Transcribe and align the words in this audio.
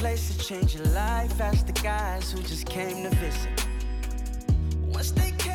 place 0.00 0.34
to 0.34 0.38
change 0.38 0.74
your 0.74 0.86
life. 0.94 1.38
Ask 1.42 1.66
the 1.66 1.72
guys 1.74 2.32
who 2.32 2.40
just 2.40 2.64
came 2.64 3.02
to 3.02 3.14
visit. 3.16 3.66
Once 4.86 5.10
they 5.10 5.30
came, 5.32 5.49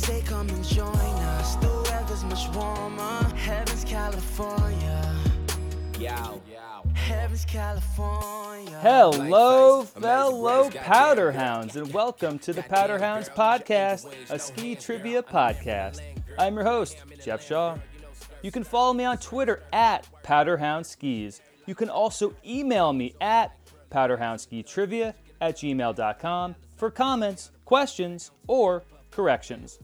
say 0.00 0.22
come 0.22 0.48
and 0.48 0.64
join 0.64 0.86
us. 0.86 1.56
The 1.56 1.68
weather's 1.68 2.24
much 2.24 2.48
warmer. 2.56 3.22
Heaven's 3.36 3.84
California. 3.84 5.14
Yow. 5.98 6.40
Heaven's 6.94 7.44
California. 7.44 8.78
Hello, 8.80 9.82
fellow 9.82 10.64
amazing 10.64 10.80
race, 10.80 10.86
Powder 10.86 11.32
Hounds, 11.32 11.76
and 11.76 11.92
welcome 11.92 12.38
to 12.38 12.54
the 12.54 12.62
Powder 12.62 12.98
Hounds 12.98 13.28
Podcast, 13.28 14.10
a 14.30 14.38
ski 14.38 14.74
trivia 14.74 15.22
podcast. 15.22 16.00
I'm 16.38 16.54
your 16.54 16.64
host, 16.64 16.96
Jeff 17.22 17.46
Shaw. 17.46 17.76
You 18.40 18.50
can 18.50 18.64
follow 18.64 18.94
me 18.94 19.04
on 19.04 19.18
Twitter 19.18 19.62
at 19.70 20.08
PowderHoundSkis. 20.24 21.40
You 21.66 21.74
can 21.74 21.90
also 21.90 22.34
email 22.46 22.94
me 22.94 23.14
at 23.20 23.54
PowderHoundSkiTrivia 23.90 25.12
at 25.42 25.56
gmail.com 25.56 26.54
for 26.76 26.90
comments, 26.90 27.50
questions, 27.66 28.30
or 28.46 28.82
corrections. 29.10 29.78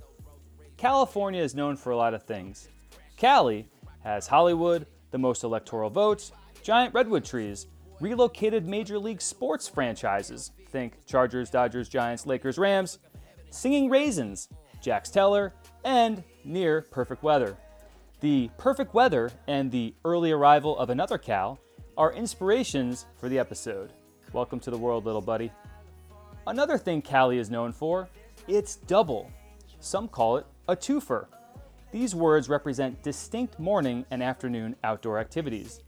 California 0.76 1.40
is 1.40 1.54
known 1.54 1.74
for 1.74 1.90
a 1.90 1.96
lot 1.96 2.12
of 2.12 2.24
things. 2.24 2.68
Cali 3.16 3.66
has 4.04 4.26
Hollywood, 4.26 4.86
the 5.10 5.18
most 5.18 5.42
electoral 5.42 5.88
votes, 5.88 6.32
giant 6.62 6.92
redwood 6.92 7.24
trees, 7.24 7.66
relocated 7.98 8.66
major 8.66 8.98
league 8.98 9.22
sports 9.22 9.66
franchises 9.66 10.52
think 10.70 10.92
Chargers, 11.06 11.48
Dodgers, 11.48 11.88
Giants, 11.88 12.26
Lakers, 12.26 12.58
Rams, 12.58 12.98
singing 13.48 13.88
raisins, 13.88 14.50
Jax 14.82 15.08
Teller, 15.08 15.54
and 15.84 16.22
near 16.44 16.82
perfect 16.82 17.22
weather. 17.22 17.56
The 18.20 18.50
perfect 18.58 18.92
weather 18.92 19.32
and 19.46 19.70
the 19.70 19.94
early 20.04 20.32
arrival 20.32 20.76
of 20.76 20.90
another 20.90 21.16
Cal 21.16 21.58
are 21.96 22.12
inspirations 22.12 23.06
for 23.16 23.30
the 23.30 23.38
episode. 23.38 23.94
Welcome 24.34 24.60
to 24.60 24.70
the 24.70 24.76
world, 24.76 25.06
little 25.06 25.22
buddy. 25.22 25.50
Another 26.46 26.76
thing 26.76 27.00
Cali 27.00 27.38
is 27.38 27.48
known 27.48 27.72
for, 27.72 28.10
it's 28.46 28.76
double. 28.76 29.30
Some 29.80 30.08
call 30.08 30.36
it 30.36 30.46
a 30.68 30.76
twofer. 30.76 31.26
These 31.92 32.14
words 32.14 32.48
represent 32.48 33.02
distinct 33.02 33.58
morning 33.58 34.04
and 34.10 34.22
afternoon 34.22 34.76
outdoor 34.82 35.18
activities. 35.18 35.80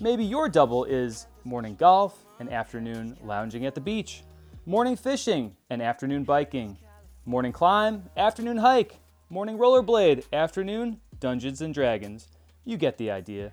Maybe 0.00 0.24
your 0.24 0.48
double 0.48 0.84
is 0.84 1.26
morning 1.44 1.76
golf 1.76 2.24
and 2.40 2.50
afternoon 2.50 3.16
lounging 3.22 3.66
at 3.66 3.74
the 3.74 3.80
beach, 3.80 4.24
morning 4.64 4.96
fishing 4.96 5.54
and 5.68 5.82
afternoon 5.82 6.24
biking, 6.24 6.78
morning 7.26 7.52
climb, 7.52 8.04
afternoon 8.16 8.56
hike, 8.56 8.98
morning 9.28 9.58
rollerblade, 9.58 10.24
afternoon 10.32 11.00
Dungeons 11.20 11.60
and 11.60 11.74
Dragons. 11.74 12.28
You 12.64 12.76
get 12.76 12.96
the 12.96 13.10
idea. 13.10 13.52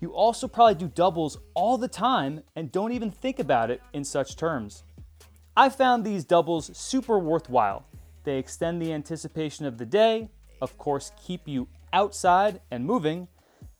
You 0.00 0.14
also 0.14 0.48
probably 0.48 0.74
do 0.76 0.88
doubles 0.88 1.38
all 1.54 1.78
the 1.78 1.88
time 1.88 2.42
and 2.56 2.72
don't 2.72 2.92
even 2.92 3.10
think 3.10 3.38
about 3.38 3.70
it 3.70 3.82
in 3.92 4.04
such 4.04 4.36
terms. 4.36 4.84
I 5.56 5.68
found 5.68 6.04
these 6.04 6.24
doubles 6.24 6.76
super 6.76 7.18
worthwhile. 7.18 7.84
They 8.24 8.38
extend 8.38 8.80
the 8.80 8.92
anticipation 8.92 9.66
of 9.66 9.78
the 9.78 9.86
day, 9.86 10.28
of 10.60 10.78
course, 10.78 11.12
keep 11.22 11.48
you 11.48 11.68
outside 11.92 12.60
and 12.70 12.84
moving, 12.84 13.28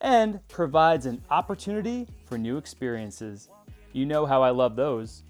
and 0.00 0.46
provides 0.48 1.06
an 1.06 1.22
opportunity 1.30 2.08
for 2.24 2.36
new 2.36 2.56
experiences. 2.56 3.48
You 3.92 4.04
know 4.06 4.26
how 4.26 4.42
I 4.42 4.50
love 4.50 4.74
those. 4.74 5.22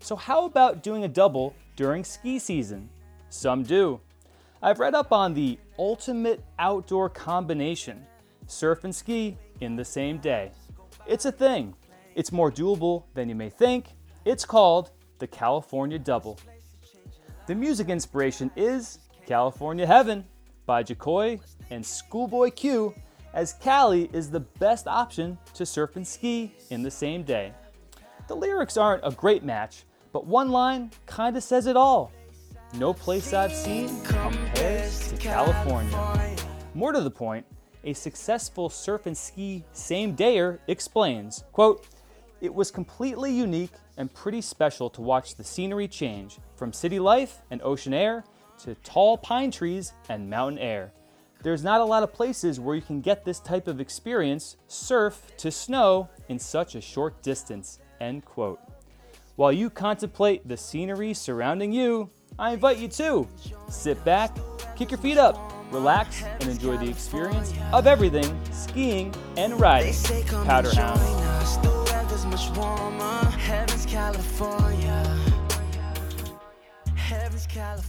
So, 0.00 0.16
how 0.16 0.44
about 0.44 0.82
doing 0.82 1.04
a 1.04 1.08
double 1.08 1.54
during 1.76 2.04
ski 2.04 2.38
season? 2.38 2.88
Some 3.28 3.62
do. 3.62 4.00
I've 4.62 4.80
read 4.80 4.94
up 4.94 5.12
on 5.12 5.34
the 5.34 5.58
ultimate 5.78 6.42
outdoor 6.58 7.10
combination 7.10 8.06
surf 8.46 8.84
and 8.84 8.94
ski 8.94 9.36
in 9.60 9.76
the 9.76 9.84
same 9.84 10.18
day. 10.18 10.50
It's 11.06 11.26
a 11.26 11.32
thing. 11.32 11.74
It's 12.14 12.32
more 12.32 12.50
doable 12.50 13.04
than 13.14 13.28
you 13.28 13.34
may 13.34 13.50
think. 13.50 13.94
It's 14.24 14.44
called 14.44 14.90
the 15.18 15.26
California 15.26 15.98
Double. 15.98 16.38
The 17.48 17.54
music 17.54 17.88
inspiration 17.88 18.50
is 18.56 18.98
California 19.24 19.86
Heaven 19.86 20.26
by 20.66 20.82
Jacoy 20.82 21.40
and 21.70 21.84
Schoolboy 21.84 22.50
Q, 22.50 22.94
as 23.32 23.54
Cali 23.54 24.10
is 24.12 24.30
the 24.30 24.40
best 24.40 24.86
option 24.86 25.38
to 25.54 25.64
surf 25.64 25.96
and 25.96 26.06
ski 26.06 26.52
in 26.68 26.82
the 26.82 26.90
same 26.90 27.22
day. 27.22 27.54
The 28.26 28.36
lyrics 28.36 28.76
aren't 28.76 29.02
a 29.02 29.12
great 29.12 29.44
match, 29.44 29.84
but 30.12 30.26
one 30.26 30.50
line 30.50 30.90
kinda 31.06 31.40
says 31.40 31.64
it 31.64 31.74
all. 31.74 32.12
No 32.74 32.92
place 32.92 33.32
I've 33.32 33.54
seen 33.54 33.98
compares 34.02 35.08
to 35.08 35.16
California. 35.16 36.36
More 36.74 36.92
to 36.92 37.00
the 37.00 37.10
point, 37.10 37.46
a 37.82 37.94
successful 37.94 38.68
surf 38.68 39.06
and 39.06 39.16
ski 39.16 39.64
same 39.72 40.14
dayer 40.14 40.58
explains, 40.66 41.44
quote, 41.52 41.86
it 42.42 42.54
was 42.54 42.70
completely 42.70 43.32
unique 43.32 43.72
and 43.96 44.12
pretty 44.12 44.42
special 44.42 44.90
to 44.90 45.00
watch 45.00 45.36
the 45.36 45.44
scenery 45.44 45.88
change 45.88 46.38
from 46.58 46.72
city 46.72 46.98
life 46.98 47.40
and 47.50 47.62
ocean 47.62 47.94
air 47.94 48.24
to 48.64 48.74
tall 48.76 49.16
pine 49.16 49.50
trees 49.50 49.92
and 50.08 50.28
mountain 50.28 50.58
air. 50.58 50.92
There's 51.42 51.62
not 51.62 51.80
a 51.80 51.84
lot 51.84 52.02
of 52.02 52.12
places 52.12 52.58
where 52.58 52.74
you 52.74 52.82
can 52.82 53.00
get 53.00 53.24
this 53.24 53.38
type 53.38 53.68
of 53.68 53.80
experience, 53.80 54.56
surf 54.66 55.22
to 55.38 55.52
snow, 55.52 56.08
in 56.28 56.38
such 56.38 56.74
a 56.74 56.80
short 56.80 57.22
distance. 57.22 57.78
End 58.00 58.24
quote. 58.24 58.58
While 59.36 59.52
you 59.52 59.70
contemplate 59.70 60.48
the 60.48 60.56
scenery 60.56 61.14
surrounding 61.14 61.72
you, 61.72 62.10
I 62.40 62.54
invite 62.54 62.78
you 62.78 62.88
to 62.88 63.28
sit 63.68 64.04
back, 64.04 64.36
kick 64.74 64.90
your 64.90 64.98
feet 64.98 65.16
up, 65.16 65.38
relax, 65.70 66.24
and 66.24 66.48
enjoy 66.48 66.76
the 66.76 66.88
experience 66.88 67.52
of 67.72 67.86
everything 67.86 68.36
skiing 68.50 69.14
and 69.36 69.60
riding. 69.60 69.92
say 69.92 70.24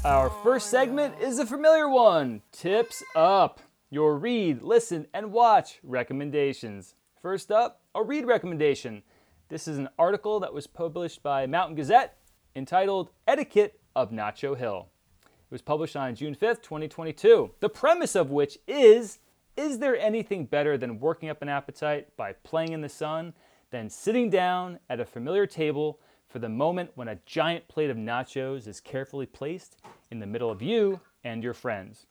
Our 0.05 0.29
first 0.43 0.69
segment 0.69 1.15
is 1.19 1.37
a 1.37 1.45
familiar 1.45 1.89
one 1.89 2.41
Tips 2.51 3.03
Up. 3.15 3.59
Your 3.89 4.17
read, 4.17 4.61
listen, 4.61 5.07
and 5.13 5.33
watch 5.33 5.79
recommendations. 5.83 6.95
First 7.21 7.51
up, 7.51 7.81
a 7.93 8.01
read 8.01 8.25
recommendation. 8.25 9.03
This 9.49 9.67
is 9.67 9.77
an 9.77 9.89
article 9.97 10.39
that 10.39 10.53
was 10.53 10.67
published 10.67 11.21
by 11.23 11.45
Mountain 11.45 11.75
Gazette 11.75 12.17
entitled 12.55 13.09
Etiquette 13.27 13.79
of 13.95 14.11
Nacho 14.11 14.57
Hill. 14.57 14.87
It 15.23 15.51
was 15.51 15.61
published 15.61 15.95
on 15.95 16.15
June 16.15 16.35
5th, 16.35 16.61
2022. 16.61 17.51
The 17.59 17.69
premise 17.69 18.15
of 18.15 18.29
which 18.29 18.59
is 18.67 19.19
Is 19.57 19.79
there 19.79 19.97
anything 19.97 20.45
better 20.45 20.77
than 20.77 20.99
working 20.99 21.29
up 21.29 21.41
an 21.41 21.49
appetite 21.49 22.15
by 22.15 22.33
playing 22.33 22.71
in 22.71 22.81
the 22.81 22.89
sun 22.89 23.33
than 23.71 23.89
sitting 23.89 24.29
down 24.29 24.79
at 24.89 24.99
a 24.99 25.05
familiar 25.05 25.45
table 25.45 25.99
for 26.29 26.39
the 26.39 26.47
moment 26.49 26.91
when 26.95 27.07
a 27.07 27.19
giant 27.25 27.67
plate 27.67 27.89
of 27.89 27.97
nachos 27.97 28.67
is 28.67 28.79
carefully 28.79 29.25
placed 29.25 29.77
in 30.11 30.19
the 30.19 30.27
middle 30.27 30.51
of 30.51 30.61
you 30.61 31.01
and 31.23 31.43
your 31.43 31.53
friends? 31.53 32.05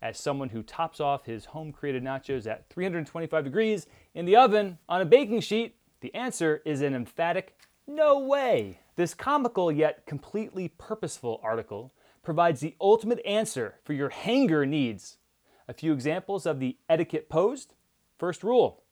As 0.00 0.18
someone 0.18 0.48
who 0.48 0.62
tops 0.62 1.00
off 1.00 1.26
his 1.26 1.46
home 1.46 1.72
created 1.72 2.02
nachos 2.02 2.46
at 2.46 2.68
325 2.70 3.44
degrees 3.44 3.86
in 4.14 4.24
the 4.24 4.36
oven 4.36 4.78
on 4.88 5.00
a 5.00 5.04
baking 5.04 5.40
sheet, 5.40 5.76
the 6.00 6.14
answer 6.14 6.62
is 6.64 6.80
an 6.80 6.94
emphatic 6.94 7.56
no 7.86 8.18
way. 8.18 8.80
This 8.96 9.14
comical 9.14 9.72
yet 9.72 10.06
completely 10.06 10.68
purposeful 10.68 11.40
article 11.42 11.92
provides 12.22 12.60
the 12.60 12.76
ultimate 12.80 13.20
answer 13.24 13.76
for 13.84 13.92
your 13.92 14.10
hanger 14.10 14.64
needs. 14.64 15.18
A 15.66 15.74
few 15.74 15.92
examples 15.92 16.46
of 16.46 16.60
the 16.60 16.76
etiquette 16.88 17.28
posed. 17.28 17.74
First 18.18 18.42
rule 18.42 18.82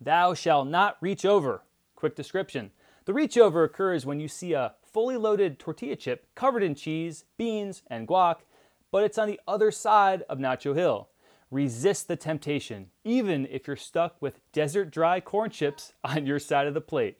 Thou 0.00 0.34
shalt 0.34 0.68
not 0.68 0.96
reach 1.00 1.24
over. 1.24 1.62
Quick 1.94 2.14
description 2.16 2.70
The 3.08 3.14
reach 3.14 3.38
over 3.38 3.64
occurs 3.64 4.04
when 4.04 4.20
you 4.20 4.28
see 4.28 4.52
a 4.52 4.74
fully 4.82 5.16
loaded 5.16 5.58
tortilla 5.58 5.96
chip 5.96 6.26
covered 6.34 6.62
in 6.62 6.74
cheese, 6.74 7.24
beans, 7.38 7.82
and 7.86 8.06
guac, 8.06 8.40
but 8.92 9.02
it's 9.02 9.16
on 9.16 9.28
the 9.28 9.40
other 9.48 9.70
side 9.70 10.24
of 10.28 10.36
Nacho 10.36 10.74
Hill. 10.74 11.08
Resist 11.50 12.06
the 12.06 12.16
temptation, 12.16 12.90
even 13.04 13.48
if 13.50 13.66
you're 13.66 13.76
stuck 13.76 14.20
with 14.20 14.42
desert 14.52 14.90
dry 14.90 15.20
corn 15.20 15.48
chips 15.48 15.94
on 16.04 16.26
your 16.26 16.38
side 16.38 16.66
of 16.66 16.74
the 16.74 16.82
plate. 16.82 17.16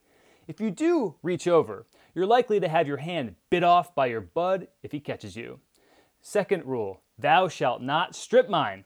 If 0.46 0.60
you 0.60 0.70
do 0.70 1.14
reach 1.22 1.48
over, 1.48 1.86
you're 2.14 2.26
likely 2.26 2.60
to 2.60 2.68
have 2.68 2.86
your 2.86 2.98
hand 2.98 3.36
bit 3.48 3.64
off 3.64 3.94
by 3.94 4.08
your 4.08 4.20
bud 4.20 4.68
if 4.82 4.92
he 4.92 5.00
catches 5.00 5.36
you. 5.36 5.58
Second 6.20 6.66
rule 6.66 7.00
Thou 7.18 7.48
shalt 7.48 7.80
not 7.80 8.14
strip 8.14 8.50
mine. 8.50 8.84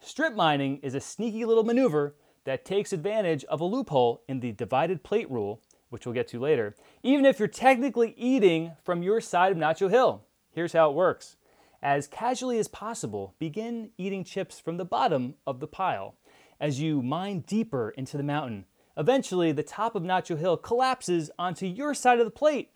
Strip 0.00 0.34
mining 0.34 0.78
is 0.78 0.94
a 0.94 1.00
sneaky 1.00 1.44
little 1.44 1.64
maneuver 1.64 2.14
that 2.44 2.64
takes 2.64 2.94
advantage 2.94 3.44
of 3.44 3.60
a 3.60 3.66
loophole 3.66 4.22
in 4.26 4.40
the 4.40 4.52
divided 4.52 5.02
plate 5.02 5.30
rule, 5.30 5.60
which 5.90 6.06
we'll 6.06 6.14
get 6.14 6.28
to 6.28 6.40
later, 6.40 6.74
even 7.02 7.24
if 7.24 7.38
you're 7.38 7.48
technically 7.48 8.14
eating 8.16 8.72
from 8.84 9.02
your 9.02 9.20
side 9.20 9.52
of 9.52 9.58
Nacho 9.58 9.90
Hill. 9.90 10.22
Here's 10.52 10.72
how 10.72 10.90
it 10.90 10.94
works 10.94 11.36
as 11.82 12.08
casually 12.08 12.58
as 12.58 12.68
possible, 12.68 13.34
begin 13.38 13.90
eating 13.96 14.24
chips 14.24 14.58
from 14.58 14.76
the 14.76 14.84
bottom 14.84 15.34
of 15.46 15.60
the 15.60 15.66
pile. 15.68 16.16
As 16.60 16.80
you 16.80 17.02
mine 17.02 17.44
deeper 17.46 17.90
into 17.90 18.16
the 18.16 18.24
mountain, 18.24 18.64
eventually 18.96 19.52
the 19.52 19.62
top 19.62 19.94
of 19.94 20.02
Nacho 20.02 20.36
Hill 20.36 20.56
collapses 20.56 21.30
onto 21.38 21.66
your 21.66 21.94
side 21.94 22.18
of 22.18 22.24
the 22.24 22.32
plate. 22.32 22.70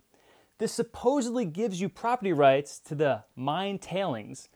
This 0.58 0.72
supposedly 0.72 1.44
gives 1.44 1.80
you 1.80 1.88
property 1.88 2.32
rights 2.32 2.78
to 2.80 2.94
the 2.94 3.24
mine 3.34 3.80
tailings. 3.80 4.48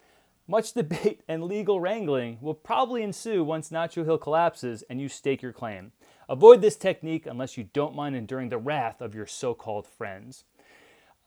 Much 0.46 0.72
debate 0.72 1.22
and 1.28 1.42
legal 1.42 1.80
wrangling 1.80 2.38
will 2.40 2.54
probably 2.54 3.02
ensue 3.02 3.42
once 3.42 3.70
Nacho 3.70 4.04
Hill 4.04 4.18
collapses 4.18 4.84
and 4.88 5.00
you 5.00 5.08
stake 5.08 5.42
your 5.42 5.52
claim. 5.52 5.90
Avoid 6.28 6.60
this 6.60 6.76
technique 6.76 7.26
unless 7.26 7.56
you 7.56 7.68
don't 7.72 7.94
mind 7.94 8.16
enduring 8.16 8.48
the 8.48 8.58
wrath 8.58 9.00
of 9.00 9.14
your 9.14 9.26
so 9.26 9.54
called 9.54 9.86
friends. 9.86 10.44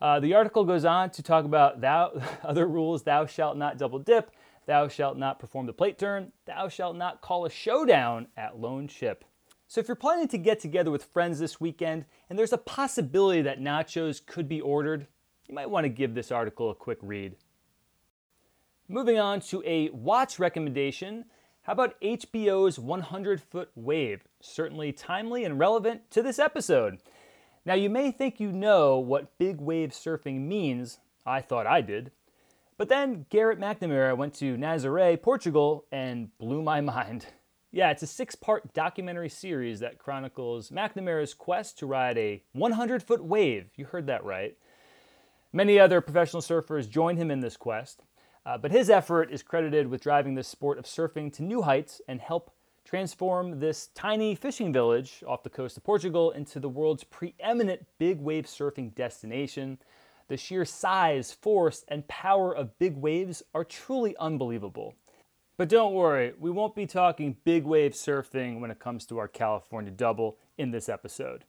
Uh, 0.02 0.20
the 0.20 0.34
article 0.34 0.66
goes 0.66 0.86
on 0.86 1.10
to 1.12 1.24
talk 1.24 1.46
about 1.46 1.82
thou, 1.82 2.22
other 2.44 2.68
rules 2.68 3.04
thou 3.04 3.26
shalt 3.26 3.58
not 3.58 3.78
double 3.78 4.00
dip, 4.00 4.32
thou 4.66 4.88
shalt 4.88 5.18
not 5.18 5.40
perform 5.40 5.66
the 5.66 5.74
plate 5.74 5.98
turn, 5.98 6.32
thou 6.46 6.68
shalt 6.68 6.96
not 6.96 7.22
call 7.22 7.46
a 7.46 7.50
showdown 7.50 8.28
at 8.36 8.60
Lone 8.60 8.88
Chip. 8.88 9.24
So, 9.68 9.80
if 9.80 9.88
you're 9.88 9.96
planning 9.96 10.28
to 10.30 10.38
get 10.38 10.60
together 10.60 10.90
with 10.90 11.04
friends 11.04 11.40
this 11.40 11.62
weekend 11.62 12.06
and 12.30 12.40
there's 12.40 12.54
a 12.54 12.58
possibility 12.58 13.42
that 13.44 13.60
nachos 13.60 14.26
could 14.26 14.50
be 14.50 14.62
ordered, 14.62 15.06
you 15.48 15.54
might 15.54 15.70
want 15.70 15.86
to 15.86 15.90
give 15.90 16.14
this 16.14 16.32
article 16.32 16.72
a 16.72 16.76
quick 16.76 16.98
read. 17.02 17.36
Moving 18.88 19.20
on 19.20 19.42
to 19.42 19.62
a 19.66 19.90
watch 19.90 20.40
recommendation. 20.40 21.26
How 21.62 21.74
about 21.74 22.02
HBO's 22.02 22.80
100 22.80 23.42
Foot 23.42 23.70
Wave? 23.76 24.24
Certainly 24.42 24.94
timely 24.94 25.44
and 25.44 25.60
relevant 25.60 26.10
to 26.12 26.22
this 26.22 26.40
episode. 26.40 27.00
Now, 27.66 27.74
you 27.74 27.90
may 27.90 28.12
think 28.12 28.40
you 28.40 28.52
know 28.52 28.98
what 28.98 29.38
big 29.38 29.60
wave 29.60 29.92
surfing 29.92 30.42
means. 30.42 31.00
I 31.26 31.42
thought 31.42 31.68
I 31.68 31.82
did. 31.82 32.12
But 32.78 32.88
then 32.88 33.26
Garrett 33.30 33.60
McNamara 33.60 34.16
went 34.16 34.34
to 34.36 34.56
Nazaré, 34.56 35.22
Portugal, 35.22 35.86
and 35.92 36.36
blew 36.38 36.62
my 36.62 36.82
mind. 36.82 37.28
Yeah, 37.72 37.92
it's 37.92 38.02
a 38.02 38.08
six 38.08 38.34
part 38.36 38.74
documentary 38.74 39.30
series 39.30 39.82
that 39.82 40.00
chronicles 40.00 40.72
McNamara's 40.72 41.34
quest 41.34 41.78
to 41.80 41.86
ride 41.86 42.18
a 42.18 42.42
100 42.54 43.04
foot 43.04 43.24
wave. 43.24 43.70
You 43.76 43.86
heard 43.86 44.08
that 44.08 44.24
right. 44.24 44.58
Many 45.52 45.78
other 45.78 46.02
professional 46.02 46.42
surfers 46.42 46.90
join 46.90 47.18
him 47.18 47.30
in 47.30 47.42
this 47.42 47.58
quest. 47.58 48.04
Uh, 48.46 48.58
but 48.58 48.72
his 48.72 48.90
effort 48.90 49.32
is 49.32 49.44
credited 49.44 49.88
with 49.88 50.02
driving 50.02 50.36
the 50.36 50.44
sport 50.44 50.80
of 50.80 50.86
surfing 50.86 51.32
to 51.34 51.44
new 51.44 51.62
heights 51.62 52.02
and 52.08 52.22
help 52.22 52.52
transform 52.86 53.60
this 53.60 53.88
tiny 53.94 54.36
fishing 54.36 54.74
village 54.74 55.24
off 55.28 55.44
the 55.44 55.50
coast 55.50 55.78
of 55.78 55.84
Portugal 55.84 56.32
into 56.32 56.60
the 56.60 56.70
world's 56.70 57.04
preeminent 57.04 57.86
big 57.98 58.20
wave 58.20 58.46
surfing 58.46 58.94
destination. 58.96 59.78
The 60.28 60.38
sheer 60.38 60.66
size, 60.66 61.32
force, 61.32 61.84
and 61.88 62.08
power 62.08 62.56
of 62.56 62.78
big 62.80 62.98
waves 62.98 63.44
are 63.54 63.64
truly 63.64 64.16
unbelievable. 64.18 64.96
But 65.58 65.70
don't 65.70 65.94
worry, 65.94 66.34
we 66.40 66.52
won't 66.52 66.76
be 66.76 66.86
talking 66.86 67.36
big 67.44 67.66
wave 67.66 67.92
surfing 67.92 68.62
when 68.62 68.72
it 68.72 68.80
comes 68.80 69.06
to 69.08 69.18
our 69.18 69.28
California 69.28 69.92
double 69.92 70.38
in 70.58 70.72
this 70.72 70.88
episode. 70.88 71.44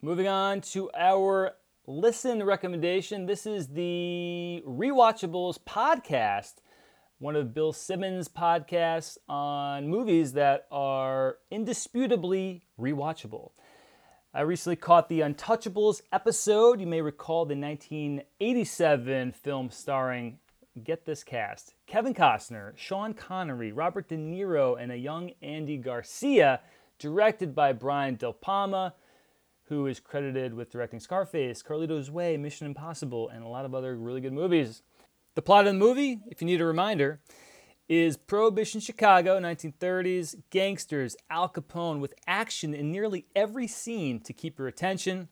Moving 0.00 0.28
on 0.28 0.60
to 0.60 0.88
our 0.96 1.56
listen 1.88 2.44
recommendation. 2.44 3.26
This 3.26 3.46
is 3.46 3.66
the 3.68 4.62
Rewatchables 4.64 5.58
podcast, 5.66 6.56
one 7.18 7.34
of 7.34 7.52
Bill 7.52 7.72
Simmons' 7.72 8.28
podcasts 8.28 9.18
on 9.28 9.88
movies 9.88 10.34
that 10.34 10.66
are 10.70 11.38
indisputably 11.50 12.62
rewatchable. 12.78 13.50
I 14.32 14.42
recently 14.42 14.76
caught 14.76 15.08
the 15.08 15.20
Untouchables 15.20 16.02
episode. 16.12 16.80
You 16.80 16.86
may 16.86 17.02
recall 17.02 17.44
the 17.44 17.56
1987 17.56 19.32
film 19.32 19.70
starring, 19.70 20.38
get 20.84 21.06
this 21.06 21.24
cast, 21.24 21.74
Kevin 21.86 22.14
Costner, 22.14 22.76
Sean 22.76 23.14
Connery, 23.14 23.72
Robert 23.72 24.08
De 24.08 24.16
Niro, 24.16 24.80
and 24.80 24.92
a 24.92 24.96
young 24.96 25.32
Andy 25.42 25.76
Garcia, 25.76 26.60
directed 26.98 27.54
by 27.54 27.72
Brian 27.72 28.14
De 28.14 28.32
Palma 28.32 28.94
who 29.68 29.86
is 29.86 30.00
credited 30.00 30.54
with 30.54 30.70
directing 30.70 30.98
Scarface, 30.98 31.62
Carlito's 31.62 32.10
Way, 32.10 32.38
Mission 32.38 32.66
Impossible, 32.66 33.28
and 33.28 33.44
a 33.44 33.48
lot 33.48 33.66
of 33.66 33.74
other 33.74 33.96
really 33.96 34.22
good 34.22 34.32
movies. 34.32 34.82
The 35.38 35.42
plot 35.42 35.68
of 35.68 35.72
the 35.72 35.78
movie, 35.78 36.18
if 36.26 36.42
you 36.42 36.46
need 36.46 36.60
a 36.60 36.64
reminder, 36.64 37.20
is 37.88 38.16
Prohibition 38.16 38.80
Chicago, 38.80 39.38
1930s, 39.38 40.34
gangsters, 40.50 41.14
Al 41.30 41.48
Capone, 41.48 42.00
with 42.00 42.12
action 42.26 42.74
in 42.74 42.90
nearly 42.90 43.24
every 43.36 43.68
scene 43.68 44.18
to 44.22 44.32
keep 44.32 44.58
your 44.58 44.66
attention. 44.66 45.28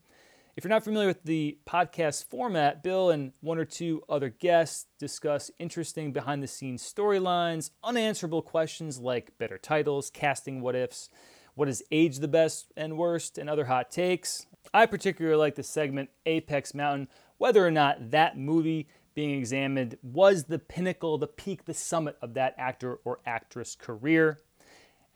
If 0.55 0.63
you're 0.63 0.69
not 0.69 0.85
familiar 0.85 1.09
with 1.09 1.25
the 1.25 1.59
podcast 1.67 2.27
format, 2.27 2.85
Bill 2.85 3.11
and 3.11 3.33
one 3.41 3.59
or 3.59 3.65
two 3.65 4.01
other 4.09 4.29
guests 4.29 4.87
discuss 4.97 5.51
interesting 5.59 6.13
behind 6.13 6.41
the 6.41 6.47
scenes 6.47 6.85
storylines, 6.85 7.71
unanswerable 7.83 8.43
questions 8.43 9.01
like 9.01 9.37
better 9.39 9.59
titles, 9.59 10.09
casting 10.09 10.61
what 10.61 10.77
ifs, 10.77 11.11
what 11.57 11.69
is 11.69 11.83
age 11.91 12.21
the 12.21 12.29
best 12.29 12.73
and 12.77 12.97
worst, 12.97 13.39
and 13.39 13.51
other 13.51 13.65
hot 13.65 13.91
takes. 13.91 14.47
I 14.73 14.87
particularly 14.87 15.37
like 15.37 15.57
the 15.57 15.65
segment 15.65 16.11
Apex 16.27 16.75
Mountain, 16.75 17.09
whether 17.39 17.67
or 17.67 17.73
not 17.73 18.13
that 18.13 18.39
movie 18.39 18.87
being 19.17 19.37
examined 19.39 19.97
was 20.03 20.45
the 20.45 20.59
pinnacle, 20.59 21.17
the 21.17 21.27
peak, 21.27 21.65
the 21.65 21.75
summit 21.75 22.17
of 22.21 22.35
that 22.35 22.55
actor 22.59 23.01
or 23.03 23.19
actress 23.27 23.75
career. 23.75 24.39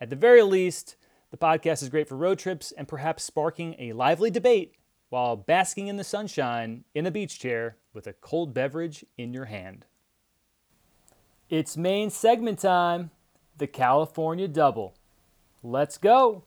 At 0.01 0.09
the 0.09 0.15
very 0.15 0.41
least, 0.41 0.95
the 1.29 1.37
podcast 1.37 1.83
is 1.83 1.89
great 1.89 2.09
for 2.09 2.17
road 2.17 2.39
trips 2.39 2.73
and 2.73 2.87
perhaps 2.87 3.23
sparking 3.23 3.75
a 3.77 3.93
lively 3.93 4.31
debate 4.31 4.73
while 5.09 5.35
basking 5.35 5.87
in 5.87 5.97
the 5.97 6.03
sunshine 6.03 6.83
in 6.95 7.05
a 7.05 7.11
beach 7.11 7.39
chair 7.39 7.77
with 7.93 8.07
a 8.07 8.13
cold 8.13 8.55
beverage 8.55 9.05
in 9.19 9.33
your 9.33 9.45
hand. 9.45 9.85
It's 11.47 11.77
main 11.77 12.09
segment 12.09 12.57
time 12.59 13.11
the 13.57 13.67
California 13.67 14.47
Double. 14.47 14.95
Let's 15.61 15.99
go! 15.99 16.45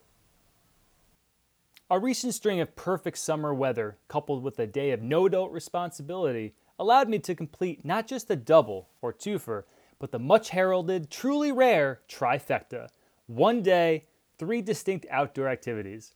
A 1.89 1.99
recent 1.99 2.33
string 2.33 2.59
of 2.59 2.75
perfect 2.75 3.17
summer 3.17 3.53
weather, 3.53 3.97
coupled 4.09 4.43
with 4.43 4.59
a 4.59 4.67
day 4.67 4.91
of 4.91 5.01
no 5.01 5.27
adult 5.27 5.53
responsibility, 5.53 6.55
allowed 6.79 7.09
me 7.09 7.19
to 7.19 7.35
complete 7.35 7.85
not 7.85 8.07
just 8.07 8.29
a 8.29 8.35
double 8.35 8.89
or 9.01 9.13
twofer, 9.13 9.63
but 9.99 10.11
the 10.11 10.19
much 10.19 10.49
heralded, 10.49 11.09
truly 11.09 11.51
rare 11.51 12.01
trifecta. 12.09 12.89
One 13.27 13.61
day, 13.61 14.05
three 14.37 14.61
distinct 14.61 15.05
outdoor 15.09 15.47
activities. 15.47 16.13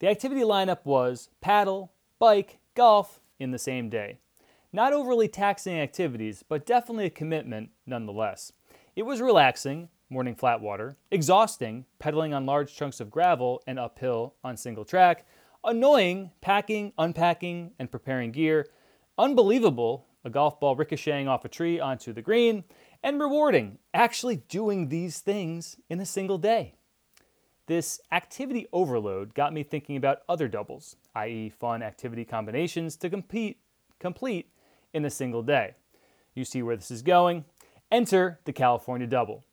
The 0.00 0.08
activity 0.08 0.42
lineup 0.42 0.84
was 0.84 1.28
paddle, 1.40 1.92
bike, 2.18 2.58
golf 2.74 3.20
in 3.38 3.50
the 3.50 3.58
same 3.58 3.88
day. 3.88 4.18
Not 4.72 4.92
overly 4.92 5.28
taxing 5.28 5.78
activities, 5.78 6.42
but 6.48 6.66
definitely 6.66 7.06
a 7.06 7.10
commitment 7.10 7.70
nonetheless. 7.86 8.52
It 8.96 9.04
was 9.04 9.20
relaxing, 9.20 9.88
morning 10.10 10.34
flat 10.34 10.60
water, 10.60 10.96
exhausting, 11.10 11.84
pedaling 11.98 12.34
on 12.34 12.46
large 12.46 12.74
chunks 12.74 13.00
of 13.00 13.10
gravel 13.10 13.62
and 13.66 13.78
uphill 13.78 14.34
on 14.42 14.56
single 14.56 14.84
track, 14.84 15.26
annoying, 15.62 16.30
packing, 16.40 16.92
unpacking, 16.98 17.72
and 17.78 17.90
preparing 17.90 18.32
gear, 18.32 18.66
unbelievable, 19.18 20.06
a 20.24 20.30
golf 20.30 20.58
ball 20.58 20.76
ricocheting 20.76 21.28
off 21.28 21.44
a 21.44 21.48
tree 21.48 21.78
onto 21.78 22.12
the 22.12 22.22
green, 22.22 22.64
and 23.02 23.20
rewarding, 23.20 23.78
actually 23.92 24.36
doing 24.36 24.88
these 24.88 25.20
things 25.20 25.76
in 25.90 26.00
a 26.00 26.06
single 26.06 26.38
day. 26.38 26.74
This 27.66 28.00
activity 28.12 28.66
overload 28.72 29.34
got 29.34 29.52
me 29.52 29.62
thinking 29.62 29.96
about 29.96 30.22
other 30.28 30.48
doubles, 30.48 30.96
i.e., 31.14 31.48
fun 31.48 31.82
activity 31.82 32.24
combinations 32.24 32.96
to 32.96 33.08
compete, 33.08 33.58
complete 33.98 34.50
in 34.92 35.04
a 35.04 35.10
single 35.10 35.42
day. 35.42 35.74
You 36.34 36.44
see 36.44 36.62
where 36.62 36.76
this 36.76 36.90
is 36.90 37.02
going. 37.02 37.44
Enter 37.90 38.40
the 38.44 38.52
California 38.52 39.06
Double. 39.06 39.44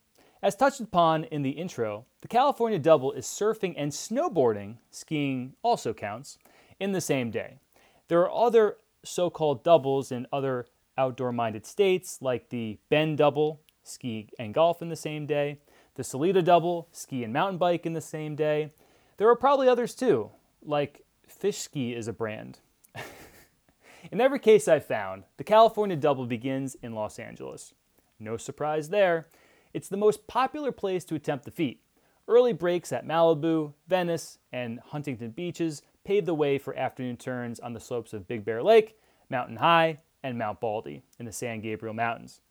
As 0.41 0.55
touched 0.55 0.79
upon 0.79 1.25
in 1.25 1.43
the 1.43 1.51
intro, 1.51 2.05
the 2.21 2.27
California 2.27 2.79
Double 2.79 3.11
is 3.11 3.25
surfing 3.25 3.75
and 3.77 3.91
snowboarding, 3.91 4.77
skiing 4.89 5.53
also 5.61 5.93
counts, 5.93 6.37
in 6.79 6.93
the 6.93 7.01
same 7.01 7.29
day. 7.29 7.59
There 8.07 8.21
are 8.21 8.45
other 8.47 8.77
so 9.03 9.29
called 9.29 9.63
doubles 9.63 10.11
in 10.11 10.27
other 10.31 10.65
outdoor 10.97 11.31
minded 11.31 11.65
states, 11.65 12.19
like 12.21 12.49
the 12.49 12.77
Bend 12.89 13.17
Double, 13.17 13.61
ski 13.83 14.29
and 14.37 14.53
golf 14.53 14.81
in 14.81 14.89
the 14.89 14.95
same 14.95 15.25
day, 15.25 15.59
the 15.95 16.03
Salida 16.03 16.41
Double, 16.41 16.87
ski 16.91 17.23
and 17.23 17.33
mountain 17.33 17.57
bike 17.57 17.85
in 17.85 17.93
the 17.93 18.01
same 18.01 18.35
day. 18.35 18.71
There 19.17 19.29
are 19.29 19.35
probably 19.35 19.67
others 19.67 19.95
too, 19.95 20.31
like 20.63 21.03
Fish 21.27 21.57
Ski 21.57 21.93
is 21.93 22.07
a 22.07 22.13
brand. 22.13 22.59
in 24.11 24.21
every 24.21 24.39
case 24.39 24.67
I've 24.67 24.85
found, 24.85 25.23
the 25.37 25.43
California 25.43 25.95
Double 25.95 26.25
begins 26.25 26.75
in 26.81 26.93
Los 26.93 27.19
Angeles. 27.19 27.73
No 28.19 28.37
surprise 28.37 28.89
there. 28.89 29.27
It's 29.73 29.89
the 29.89 29.97
most 29.97 30.27
popular 30.27 30.71
place 30.71 31.05
to 31.05 31.15
attempt 31.15 31.45
the 31.45 31.51
feat. 31.51 31.81
Early 32.27 32.53
breaks 32.53 32.91
at 32.91 33.07
Malibu, 33.07 33.73
Venice, 33.87 34.37
and 34.51 34.79
Huntington 34.79 35.31
beaches 35.31 35.81
paved 36.03 36.25
the 36.25 36.33
way 36.33 36.57
for 36.57 36.75
afternoon 36.75 37.17
turns 37.17 37.59
on 37.59 37.73
the 37.73 37.79
slopes 37.79 38.13
of 38.13 38.27
Big 38.27 38.43
Bear 38.43 38.63
Lake, 38.63 38.97
Mountain 39.29 39.57
High, 39.57 39.99
and 40.23 40.37
Mount 40.37 40.59
Baldy 40.59 41.03
in 41.19 41.25
the 41.25 41.31
San 41.31 41.61
Gabriel 41.61 41.93
Mountains. 41.93 42.41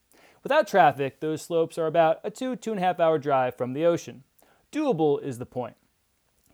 Without 0.42 0.66
traffic, 0.66 1.20
those 1.20 1.42
slopes 1.42 1.76
are 1.78 1.86
about 1.86 2.20
a 2.24 2.30
two, 2.30 2.56
two 2.56 2.70
and 2.70 2.80
a 2.80 2.82
half 2.82 2.98
hour 2.98 3.18
drive 3.18 3.56
from 3.56 3.72
the 3.72 3.84
ocean. 3.84 4.24
Doable 4.72 5.22
is 5.22 5.38
the 5.38 5.46
point. 5.46 5.76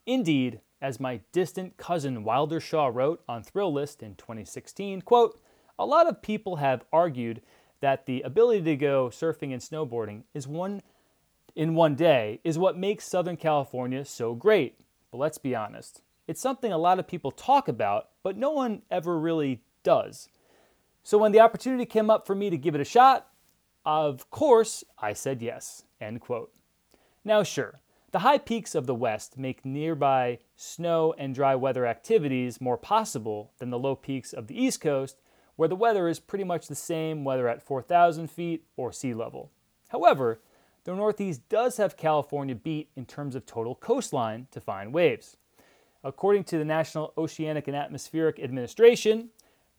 Indeed, 0.04 0.60
as 0.80 1.00
my 1.00 1.20
distant 1.32 1.76
cousin 1.76 2.24
Wilder 2.24 2.60
Shaw 2.60 2.88
wrote 2.88 3.22
on 3.28 3.42
Thrillist 3.42 4.02
in 4.02 4.14
2016, 4.16 5.02
quote, 5.02 5.40
a 5.78 5.86
lot 5.86 6.06
of 6.06 6.22
people 6.22 6.56
have 6.56 6.84
argued 6.92 7.42
that 7.80 8.06
the 8.06 8.22
ability 8.22 8.62
to 8.62 8.76
go 8.76 9.08
surfing 9.08 9.52
and 9.52 9.60
snowboarding 9.60 10.22
is 10.34 10.48
one 10.48 10.82
in 11.54 11.74
one 11.74 11.94
day 11.94 12.40
is 12.44 12.58
what 12.58 12.76
makes 12.76 13.08
Southern 13.08 13.36
California 13.36 14.04
so 14.04 14.34
great. 14.34 14.78
But 15.10 15.18
let's 15.18 15.38
be 15.38 15.54
honest, 15.54 16.02
it's 16.26 16.40
something 16.40 16.72
a 16.72 16.78
lot 16.78 16.98
of 16.98 17.06
people 17.06 17.30
talk 17.30 17.68
about, 17.68 18.08
but 18.22 18.36
no 18.36 18.50
one 18.50 18.82
ever 18.90 19.18
really 19.18 19.62
does. 19.82 20.28
So 21.02 21.18
when 21.18 21.32
the 21.32 21.40
opportunity 21.40 21.86
came 21.86 22.10
up 22.10 22.26
for 22.26 22.34
me 22.34 22.50
to 22.50 22.58
give 22.58 22.74
it 22.74 22.80
a 22.80 22.84
shot, 22.84 23.28
of 23.84 24.28
course, 24.30 24.82
I 24.98 25.12
said 25.12 25.40
yes. 25.40 25.84
End 26.00 26.20
quote. 26.20 26.52
Now, 27.24 27.44
sure, 27.44 27.80
the 28.10 28.20
high 28.20 28.38
peaks 28.38 28.74
of 28.74 28.86
the 28.86 28.94
West 28.94 29.38
make 29.38 29.64
nearby 29.64 30.38
snow 30.56 31.14
and 31.16 31.34
dry 31.34 31.54
weather 31.54 31.86
activities 31.86 32.60
more 32.60 32.76
possible 32.76 33.52
than 33.58 33.70
the 33.70 33.78
low 33.78 33.94
peaks 33.94 34.32
of 34.32 34.48
the 34.48 34.60
East 34.60 34.80
Coast, 34.80 35.20
where 35.54 35.68
the 35.68 35.76
weather 35.76 36.08
is 36.08 36.18
pretty 36.18 36.44
much 36.44 36.66
the 36.66 36.74
same 36.74 37.24
whether 37.24 37.48
at 37.48 37.62
4,000 37.62 38.30
feet 38.30 38.64
or 38.76 38.92
sea 38.92 39.14
level. 39.14 39.50
However, 39.88 40.40
the 40.84 40.94
Northeast 40.94 41.48
does 41.48 41.76
have 41.78 41.96
California 41.96 42.54
beat 42.54 42.90
in 42.96 43.06
terms 43.06 43.34
of 43.34 43.44
total 43.44 43.74
coastline 43.74 44.46
to 44.50 44.60
find 44.60 44.94
waves. 44.94 45.36
According 46.04 46.44
to 46.44 46.58
the 46.58 46.64
National 46.64 47.12
Oceanic 47.18 47.68
and 47.68 47.76
Atmospheric 47.76 48.38
Administration, 48.38 49.30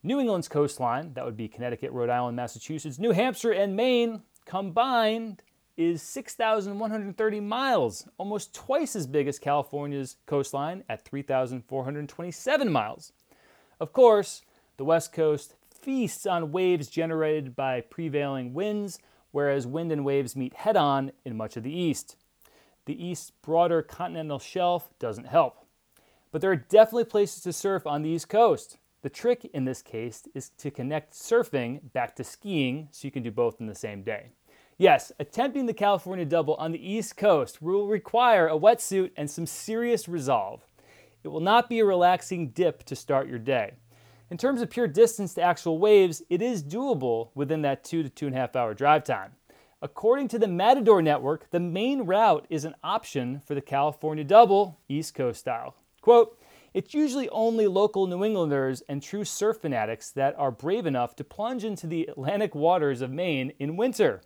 New 0.04 0.20
England's 0.20 0.48
coastline, 0.48 1.14
that 1.14 1.26
would 1.26 1.38
be 1.38 1.48
Connecticut, 1.48 1.92
Rhode 1.92 2.10
Island, 2.10 2.36
Massachusetts, 2.36 3.00
New 3.00 3.12
Hampshire, 3.12 3.52
and 3.52 3.76
Maine 3.76 4.22
combined, 4.46 5.44
is 5.78 6.02
6,130 6.02 7.40
miles, 7.40 8.08
almost 8.18 8.54
twice 8.54 8.96
as 8.96 9.06
big 9.06 9.28
as 9.28 9.38
California's 9.38 10.18
coastline 10.26 10.84
at 10.90 11.06
3,427 11.06 12.72
miles. 12.72 13.12
Of 13.80 13.94
course, 13.94 14.42
the 14.78 14.86
West 14.86 15.14
Coast 15.14 15.56
feasts 15.70 16.26
on 16.26 16.52
waves 16.52 16.88
generated 16.88 17.56
by 17.56 17.82
prevailing 17.82 18.54
winds, 18.56 19.00
whereas 19.32 19.68
wind 19.68 19.92
and 19.92 20.04
waves 20.04 20.36
meet 20.36 20.56
head 20.56 20.76
on 20.76 21.12
in 21.24 21.38
much 21.38 21.56
of 21.56 21.64
the 21.64 21.74
East. 21.74 22.16
The 22.86 23.06
East's 23.06 23.30
broader 23.30 23.84
continental 23.84 24.40
shelf 24.40 24.90
doesn't 24.98 25.28
help. 25.28 25.67
But 26.32 26.42
there 26.42 26.52
are 26.52 26.56
definitely 26.56 27.06
places 27.06 27.42
to 27.44 27.54
surf 27.54 27.88
on 27.88 28.02
the 28.02 28.10
East 28.10 28.30
Coast. 28.30 28.78
The 29.02 29.10
trick 29.10 29.50
in 29.54 29.66
this 29.66 29.82
case 29.82 30.28
is 30.34 30.50
to 30.58 30.72
connect 30.72 31.14
surfing 31.14 31.94
back 31.94 32.16
to 32.16 32.24
skiing 32.24 32.90
so 32.92 33.08
you 33.08 33.12
can 33.12 33.24
do 33.24 33.32
both 33.32 33.60
in 33.60 33.68
the 33.68 33.76
same 33.76 34.04
day. 34.04 34.32
Yes, 34.78 35.12
attempting 35.20 35.66
the 35.66 35.74
California 35.74 36.26
double 36.26 36.56
on 36.56 36.72
the 36.72 36.94
East 36.94 37.18
Coast 37.18 37.62
will 37.62 37.88
require 37.88 38.48
a 38.48 38.60
wetsuit 38.60 39.12
and 39.16 39.30
some 39.30 39.46
serious 39.46 40.08
resolve. 40.08 40.68
It 41.24 41.30
will 41.30 41.40
not 41.40 41.70
be 41.70 41.80
a 41.80 41.86
relaxing 41.86 42.50
dip 42.50 42.84
to 42.84 42.96
start 42.96 43.28
your 43.28 43.40
day. 43.40 43.74
In 44.30 44.38
terms 44.38 44.62
of 44.62 44.70
pure 44.70 44.88
distance 44.88 45.34
to 45.36 45.42
actual 45.42 45.80
waves, 45.80 46.22
it 46.30 46.42
is 46.42 46.64
doable 46.64 47.30
within 47.34 47.62
that 47.64 47.84
two 47.84 48.04
to 48.04 48.10
two 48.10 48.28
and 48.28 48.36
a 48.36 48.40
half 48.40 48.56
hour 48.56 48.74
drive 48.74 49.04
time. 49.04 49.32
According 49.82 50.28
to 50.30 50.40
the 50.40 50.48
Matador 50.48 51.02
Network, 51.02 51.50
the 51.52 51.60
Maine 51.60 52.02
route 52.02 52.46
is 52.50 52.66
an 52.66 52.76
option 52.84 53.42
for 53.46 53.56
the 53.56 53.62
California 53.62 54.24
double, 54.24 54.80
East 54.90 55.16
Coast 55.16 55.40
style. 55.40 55.76
Quote, 56.08 56.40
it's 56.74 56.94
usually 56.94 57.28
only 57.32 57.68
local 57.68 58.08
New 58.08 58.24
Englanders 58.24 58.82
and 58.88 59.04
true 59.04 59.26
surf 59.26 59.58
fanatics 59.58 60.10
that 60.12 60.40
are 60.40 60.52
brave 60.52 60.86
enough 60.86 61.18
to 61.18 61.26
plunge 61.26 61.66
into 61.66 61.86
the 61.86 62.06
Atlantic 62.06 62.56
waters 62.56 63.02
of 63.02 63.12
Maine 63.12 63.52
in 63.60 63.76
winter. 63.76 64.22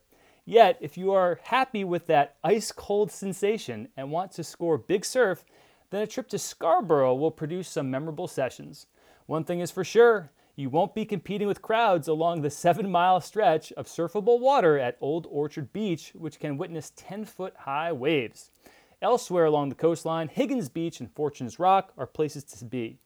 Yet, 0.46 0.78
if 0.80 0.96
you 0.96 1.12
are 1.12 1.40
happy 1.46 1.84
with 1.84 2.06
that 2.06 2.36
ice 2.44 2.72
cold 2.72 3.12
sensation 3.12 3.88
and 3.98 4.12
want 4.12 4.32
to 4.34 4.44
score 4.44 4.78
big 4.78 5.04
surf, 5.04 5.44
then 5.90 6.04
a 6.04 6.06
trip 6.06 6.30
to 6.30 6.38
Scarborough 6.38 7.16
will 7.16 7.32
produce 7.32 7.70
some 7.70 7.90
memorable 7.90 8.28
sessions. 8.28 8.86
One 9.26 9.44
thing 9.44 9.60
is 9.60 9.72
for 9.72 9.84
sure 9.84 10.30
you 10.56 10.70
won't 10.70 10.94
be 10.94 11.04
competing 11.04 11.48
with 11.48 11.64
crowds 11.64 12.08
along 12.08 12.44
the 12.44 12.52
seven 12.52 12.92
mile 12.92 13.22
stretch 13.22 13.72
of 13.72 13.88
surfable 13.88 14.40
water 14.40 14.78
at 14.78 14.98
Old 15.02 15.26
Orchard 15.32 15.74
Beach, 15.74 16.12
which 16.14 16.40
can 16.40 16.60
witness 16.60 16.94
10 16.96 17.26
foot 17.26 17.56
high 17.58 17.92
waves. 17.92 18.52
Elsewhere 19.02 19.46
along 19.46 19.70
the 19.70 19.76
coastline, 19.76 20.28
Higgins 20.28 20.70
Beach 20.70 21.00
and 21.00 21.12
Fortunes 21.12 21.58
Rock 21.58 21.92
are 21.98 22.06
places 22.06 22.44
to 22.44 22.66
be. 22.66 23.00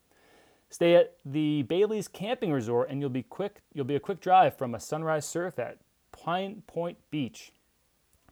Stay 0.69 0.95
at 0.95 1.15
the 1.23 1.63
Bayley's 1.63 2.09
Camping 2.09 2.51
Resort 2.51 2.89
and 2.89 2.99
you'll 2.99 3.09
be 3.09 3.23
quick 3.23 3.61
you'll 3.73 3.85
be 3.85 3.95
a 3.95 3.99
quick 3.99 4.19
drive 4.19 4.57
from 4.57 4.75
a 4.75 4.79
sunrise 4.79 5.25
surf 5.25 5.57
at 5.57 5.77
Pine 6.11 6.63
Point 6.67 6.97
Beach. 7.11 7.53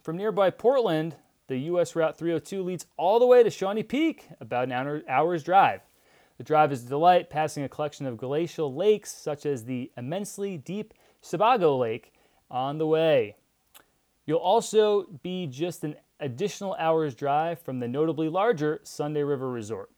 From 0.01 0.17
nearby 0.17 0.49
Portland, 0.49 1.15
the 1.47 1.57
US 1.57 1.95
Route 1.95 2.17
302 2.17 2.61
leads 2.61 2.85
all 2.97 3.19
the 3.19 3.27
way 3.27 3.43
to 3.43 3.49
Shawnee 3.49 3.83
Peak, 3.83 4.27
about 4.41 4.69
an 4.69 5.03
hour's 5.07 5.43
drive. 5.43 5.81
The 6.37 6.43
drive 6.43 6.71
is 6.73 6.83
a 6.83 6.89
delight, 6.89 7.29
passing 7.29 7.63
a 7.63 7.69
collection 7.69 8.05
of 8.05 8.17
glacial 8.17 8.73
lakes 8.73 9.13
such 9.13 9.45
as 9.45 9.63
the 9.63 9.91
immensely 9.95 10.57
deep 10.57 10.93
Sebago 11.21 11.77
Lake 11.77 12.11
on 12.49 12.77
the 12.77 12.87
way. 12.87 13.35
You'll 14.25 14.39
also 14.39 15.03
be 15.21 15.47
just 15.47 15.83
an 15.83 15.95
additional 16.23 16.75
hour's 16.79 17.13
drive 17.13 17.59
from 17.59 17.79
the 17.79 17.87
notably 17.87 18.29
larger 18.29 18.79
Sunday 18.83 19.23
River 19.23 19.49
Resort. 19.49 19.91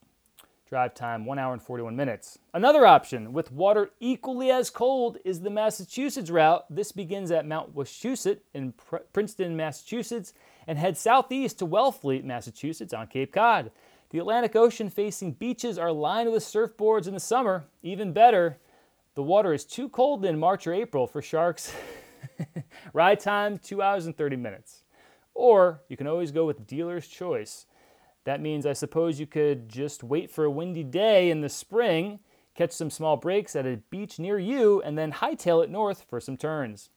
Drive 0.67 0.95
time 0.95 1.25
1 1.25 1.37
hour 1.37 1.53
and 1.53 1.61
41 1.61 1.95
minutes. 1.95 2.39
Another 2.51 2.87
option 2.87 3.31
with 3.31 3.51
water 3.51 3.91
equally 3.99 4.49
as 4.49 4.71
cold 4.71 5.19
is 5.23 5.41
the 5.41 5.51
Massachusetts 5.51 6.31
route. 6.31 6.65
This 6.71 6.91
begins 6.91 7.29
at 7.29 7.45
Mount 7.45 7.75
Wachusett 7.75 8.39
in 8.55 8.71
Pr- 8.71 8.97
Princeton, 9.13 9.55
Massachusetts, 9.55 10.33
and 10.65 10.79
heads 10.79 10.99
southeast 10.99 11.59
to 11.59 11.67
Wellfleet, 11.67 12.23
Massachusetts 12.23 12.93
on 12.93 13.05
Cape 13.05 13.31
Cod. 13.31 13.69
The 14.09 14.17
Atlantic 14.17 14.55
Ocean 14.55 14.89
facing 14.89 15.33
beaches 15.33 15.77
are 15.77 15.91
lined 15.91 16.31
with 16.31 16.43
surfboards 16.43 17.07
in 17.07 17.13
the 17.13 17.19
summer. 17.19 17.65
Even 17.83 18.11
better, 18.11 18.57
the 19.13 19.23
water 19.23 19.53
is 19.53 19.63
too 19.63 19.89
cold 19.89 20.25
in 20.25 20.39
March 20.39 20.65
or 20.65 20.73
April 20.73 21.05
for 21.05 21.21
sharks. 21.21 21.71
Ride 22.93 23.19
time 23.19 23.59
2 23.59 23.83
hours 23.83 24.07
and 24.07 24.17
30 24.17 24.37
minutes. 24.37 24.81
Or 25.35 25.81
you 25.89 25.97
can 25.97 26.07
always 26.07 26.31
go 26.31 26.45
with 26.45 26.65
dealer's 26.65 27.07
choice. 27.07 27.67
That 28.23 28.41
means 28.41 28.65
I 28.65 28.73
suppose 28.73 29.19
you 29.19 29.27
could 29.27 29.69
just 29.69 30.03
wait 30.03 30.31
for 30.31 30.45
a 30.45 30.49
windy 30.49 30.83
day 30.83 31.29
in 31.29 31.41
the 31.41 31.49
spring, 31.49 32.19
catch 32.55 32.71
some 32.71 32.89
small 32.89 33.17
breaks 33.17 33.55
at 33.55 33.67
a 33.67 33.81
beach 33.91 34.17
near 34.17 34.39
you, 34.39 34.81
and 34.81 34.97
then 34.97 35.11
hightail 35.11 35.63
it 35.63 35.69
north 35.69 36.05
for 36.09 36.19
some 36.19 36.37
turns. 36.37 36.89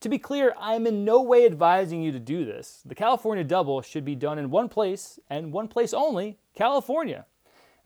To 0.00 0.10
be 0.10 0.18
clear, 0.18 0.54
I 0.60 0.74
am 0.74 0.86
in 0.86 1.04
no 1.06 1.22
way 1.22 1.46
advising 1.46 2.02
you 2.02 2.12
to 2.12 2.20
do 2.20 2.44
this. 2.44 2.82
The 2.84 2.94
California 2.94 3.44
Double 3.44 3.80
should 3.80 4.04
be 4.04 4.14
done 4.14 4.38
in 4.38 4.50
one 4.50 4.68
place 4.68 5.18
and 5.30 5.52
one 5.52 5.68
place 5.68 5.94
only 5.94 6.38
California. 6.54 7.24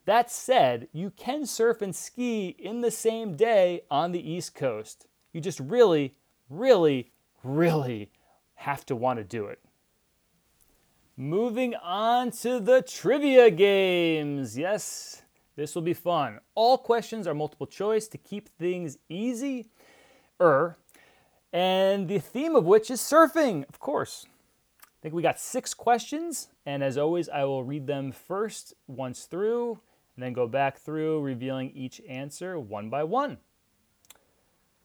That 0.07 0.31
said, 0.31 0.89
you 0.93 1.11
can 1.11 1.47
surf 1.47 1.83
and 1.83 1.95
ski 1.95 2.49
in 2.59 2.81
the 2.81 2.91
same 2.91 3.37
day 3.37 3.83
on 3.91 4.11
the 4.11 4.31
East 4.33 4.57
Coast. 4.57 5.07
You 5.33 5.41
just 5.41 5.61
really, 5.61 6.17
really, 6.49 7.13
really 7.45 8.11
have 8.55 8.85
to 8.87 8.97
want 8.97 9.19
to 9.19 9.25
do 9.25 9.47
it. 9.47 9.61
Moving 11.21 11.75
on 11.75 12.31
to 12.31 12.61
the 12.61 12.81
trivia 12.81 13.51
games. 13.51 14.57
Yes, 14.57 15.21
this 15.55 15.75
will 15.75 15.83
be 15.83 15.93
fun. 15.93 16.41
All 16.55 16.79
questions 16.79 17.27
are 17.27 17.35
multiple 17.35 17.67
choice 17.67 18.09
to 18.09 18.17
keep 18.17 18.49
things 18.49 18.97
easy. 19.11 19.69
Er, 20.41 20.79
and 21.53 22.09
the 22.09 22.21
theme 22.21 22.57
of 22.57 22.65
which 22.65 22.91
is 22.91 23.03
surfing, 23.03 23.69
of 23.69 23.79
course. 23.79 24.25
I 24.83 24.97
think 25.03 25.15
we 25.15 25.21
got 25.21 25.39
six 25.39 25.75
questions, 25.75 26.49
and 26.65 26.83
as 26.83 26.97
always, 26.97 27.29
I 27.29 27.45
will 27.45 27.65
read 27.65 27.87
them 27.87 28.13
first 28.13 28.73
once 28.87 29.25
through, 29.25 29.79
and 30.17 30.25
then 30.25 30.33
go 30.33 30.49
back 30.49 30.79
through, 30.79 31.21
revealing 31.21 31.71
each 31.75 32.01
answer 32.09 32.59
one 32.59 32.89
by 32.89 33.05
one. 33.05 33.37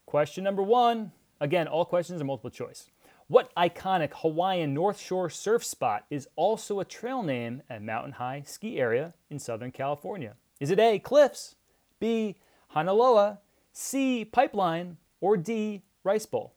Question 0.05 0.43
number 0.43 0.63
one 0.63 1.13
again, 1.39 1.69
all 1.69 1.85
questions 1.85 2.19
are 2.21 2.25
multiple 2.25 2.49
choice. 2.49 2.89
What 3.27 3.55
iconic 3.55 4.13
Hawaiian 4.17 4.75
North 4.75 4.99
Shore 4.99 5.31
surf 5.31 5.63
spot 5.63 6.05
is 6.11 6.27
also 6.35 6.79
a 6.79 6.85
trail 6.85 7.23
name 7.23 7.63
at 7.67 7.81
Mountain 7.81 8.13
High 8.13 8.43
ski 8.45 8.77
area 8.79 9.15
in 9.31 9.39
Southern 9.39 9.71
California? 9.71 10.35
Is 10.59 10.69
it 10.69 10.79
A, 10.79 10.99
Cliffs, 10.99 11.55
B, 11.99 12.35
Honolua, 12.75 13.39
C, 13.73 14.25
Pipeline, 14.25 14.97
or 15.21 15.37
D, 15.37 15.81
Rice 16.03 16.27
Bowl? 16.27 16.53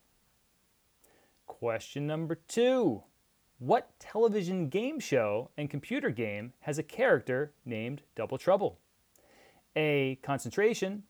Question 1.46 2.06
number 2.06 2.34
two 2.34 3.02
What 3.58 3.98
television 3.98 4.68
game 4.68 5.00
show 5.00 5.48
and 5.56 5.70
computer 5.70 6.10
game 6.10 6.52
has 6.60 6.78
a 6.78 6.82
character 6.82 7.54
named 7.64 8.02
Double 8.14 8.36
Trouble? 8.36 8.78
A, 9.74 10.18
Concentration, 10.22 11.04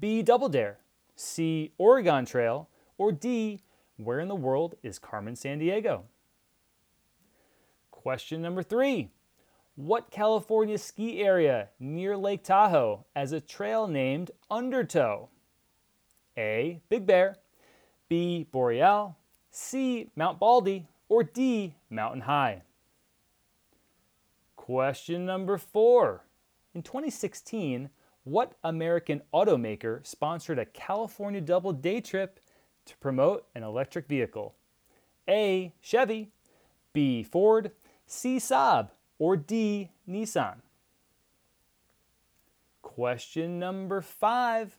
B, 0.00 0.22
Double 0.22 0.48
Dare, 0.48 0.78
C, 1.14 1.70
Oregon 1.78 2.26
Trail, 2.26 2.68
or 2.98 3.12
D, 3.12 3.60
where 3.96 4.20
in 4.20 4.28
the 4.28 4.34
world 4.34 4.74
is 4.82 4.98
Carmen 4.98 5.34
Sandiego? 5.34 6.02
Question 7.90 8.42
number 8.42 8.62
three 8.62 9.10
What 9.74 10.10
California 10.10 10.78
ski 10.78 11.22
area 11.22 11.70
near 11.80 12.16
Lake 12.16 12.44
Tahoe 12.44 13.04
has 13.14 13.32
a 13.32 13.40
trail 13.40 13.86
named 13.86 14.30
Undertow? 14.50 15.28
A. 16.38 16.80
Big 16.88 17.06
Bear, 17.06 17.36
B. 18.08 18.46
Boreal, 18.50 19.16
C. 19.50 20.10
Mount 20.14 20.38
Baldy, 20.38 20.86
or 21.08 21.22
D. 21.22 21.74
Mountain 21.88 22.22
High? 22.22 22.62
Question 24.56 25.24
number 25.24 25.56
four. 25.58 26.24
In 26.74 26.82
2016, 26.82 27.88
what 28.24 28.54
American 28.64 29.22
automaker 29.32 30.04
sponsored 30.06 30.58
a 30.58 30.66
California 30.66 31.40
double 31.40 31.72
day 31.72 32.00
trip 32.00 32.40
to 32.86 32.96
promote 32.96 33.46
an 33.54 33.62
electric 33.62 34.06
vehicle? 34.06 34.54
A. 35.28 35.74
Chevy, 35.80 36.30
B. 36.92 37.22
Ford, 37.22 37.72
C. 38.06 38.36
Saab, 38.36 38.90
or 39.18 39.36
D. 39.36 39.90
Nissan? 40.08 40.56
Question 42.82 43.58
number 43.58 44.00
five 44.00 44.78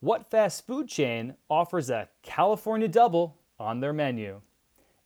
What 0.00 0.30
fast 0.30 0.66
food 0.66 0.88
chain 0.88 1.34
offers 1.50 1.90
a 1.90 2.08
California 2.22 2.88
double 2.88 3.36
on 3.58 3.80
their 3.80 3.92
menu? 3.92 4.42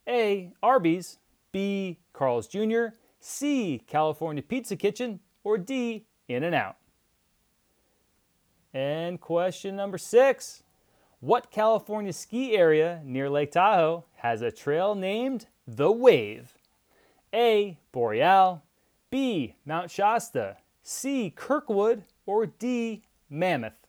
A. 0.07 0.51
Arby's, 0.61 1.17
B. 1.51 1.99
Carl's 2.13 2.47
Jr., 2.47 2.87
C. 3.19 3.81
California 3.87 4.43
Pizza 4.43 4.75
Kitchen, 4.75 5.19
or 5.43 5.57
D. 5.57 6.05
In 6.27 6.43
N 6.43 6.53
Out? 6.53 6.75
And 8.73 9.19
question 9.19 9.75
number 9.75 9.97
six 9.97 10.63
What 11.21 11.51
California 11.51 12.13
ski 12.13 12.57
area 12.57 12.99
near 13.05 13.29
Lake 13.29 13.51
Tahoe 13.51 14.05
has 14.17 14.41
a 14.41 14.51
trail 14.51 14.95
named 14.95 15.45
The 15.67 15.91
Wave? 15.91 16.57
A. 17.31 17.77
Boreal, 17.91 18.63
B. 19.11 19.53
Mount 19.63 19.91
Shasta, 19.91 20.57
C. 20.81 21.29
Kirkwood, 21.29 22.05
or 22.25 22.47
D. 22.47 23.03
Mammoth? 23.29 23.87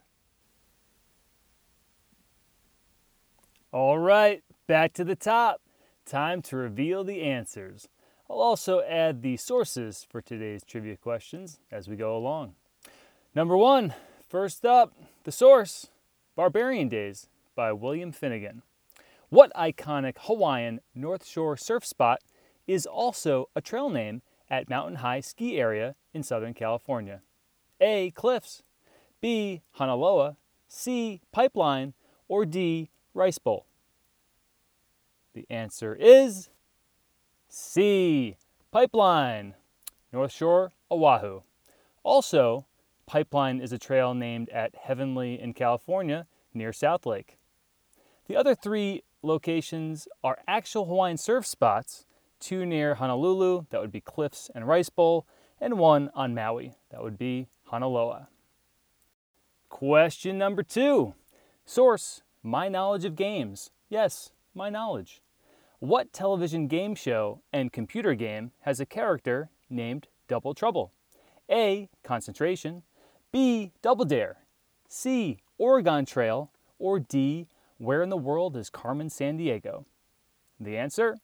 All 3.72 3.98
right, 3.98 4.42
back 4.66 4.92
to 4.92 5.02
the 5.02 5.16
top. 5.16 5.62
Time 6.04 6.42
to 6.42 6.56
reveal 6.58 7.02
the 7.02 7.22
answers. 7.22 7.88
I'll 8.28 8.40
also 8.40 8.82
add 8.82 9.22
the 9.22 9.38
sources 9.38 10.06
for 10.06 10.20
today's 10.20 10.64
trivia 10.64 10.98
questions 10.98 11.60
as 11.70 11.88
we 11.88 11.96
go 11.96 12.14
along. 12.14 12.56
Number 13.34 13.56
one, 13.56 13.94
first 14.28 14.66
up, 14.66 14.92
the 15.24 15.32
source 15.32 15.88
Barbarian 16.34 16.88
Days 16.88 17.28
by 17.54 17.72
William 17.72 18.10
Finnegan. 18.10 18.62
What 19.28 19.52
iconic 19.54 20.14
Hawaiian 20.20 20.80
North 20.94 21.26
Shore 21.26 21.56
surf 21.56 21.84
spot 21.84 22.20
is 22.66 22.86
also 22.86 23.50
a 23.54 23.60
trail 23.60 23.90
name 23.90 24.22
at 24.48 24.70
Mountain 24.70 24.96
High 24.96 25.20
Ski 25.20 25.58
Area 25.58 25.94
in 26.14 26.22
Southern 26.22 26.54
California? 26.54 27.20
A. 27.80 28.12
Cliffs, 28.12 28.62
B. 29.20 29.62
Honolua, 29.78 30.36
C. 30.68 31.20
Pipeline, 31.32 31.92
or 32.28 32.46
D. 32.46 32.90
Rice 33.12 33.38
Bowl? 33.38 33.66
The 35.34 35.46
answer 35.50 35.94
is 35.94 36.48
C. 37.48 38.36
Pipeline, 38.70 39.54
North 40.12 40.32
Shore, 40.32 40.72
Oahu. 40.90 41.42
Also, 42.02 42.66
Pipeline 43.06 43.60
is 43.60 43.72
a 43.72 43.78
trail 43.78 44.14
named 44.14 44.48
at 44.50 44.74
Heavenly 44.74 45.40
in 45.40 45.54
California 45.54 46.26
near 46.54 46.72
South 46.72 47.06
Lake. 47.06 47.38
The 48.26 48.36
other 48.36 48.54
three 48.54 49.02
locations 49.22 50.08
are 50.24 50.38
actual 50.46 50.86
Hawaiian 50.86 51.16
surf 51.16 51.46
spots 51.46 52.06
two 52.42 52.66
near 52.66 52.96
Honolulu, 52.96 53.66
that 53.70 53.80
would 53.80 53.92
be 53.92 54.00
Cliffs 54.00 54.50
and 54.54 54.66
Rice 54.66 54.90
Bowl, 54.90 55.26
and 55.60 55.78
one 55.78 56.10
on 56.14 56.34
Maui, 56.34 56.74
that 56.90 57.02
would 57.02 57.16
be 57.16 57.46
Honolua. 57.70 58.26
Question 59.68 60.36
number 60.36 60.62
two 60.62 61.14
Source 61.64 62.22
My 62.42 62.68
knowledge 62.68 63.04
of 63.04 63.14
games. 63.14 63.70
Yes, 63.88 64.32
my 64.54 64.68
knowledge. 64.68 65.22
What 65.78 66.12
television 66.12 66.66
game 66.66 66.94
show 66.94 67.40
and 67.52 67.72
computer 67.72 68.14
game 68.14 68.50
has 68.60 68.80
a 68.80 68.86
character 68.86 69.50
named 69.70 70.08
Double 70.28 70.52
Trouble? 70.52 70.92
A. 71.50 71.88
Concentration. 72.02 72.82
B. 73.32 73.72
Double 73.80 74.04
Dare. 74.04 74.36
C. 74.88 75.38
Oregon 75.56 76.04
Trail. 76.04 76.50
Or 76.78 77.00
D. 77.00 77.46
Where 77.78 78.02
in 78.02 78.10
the 78.10 78.16
world 78.18 78.56
is 78.58 78.68
Carmen 78.68 79.08
Sandiego? 79.08 79.86
The 80.60 80.76
answer? 80.76 81.16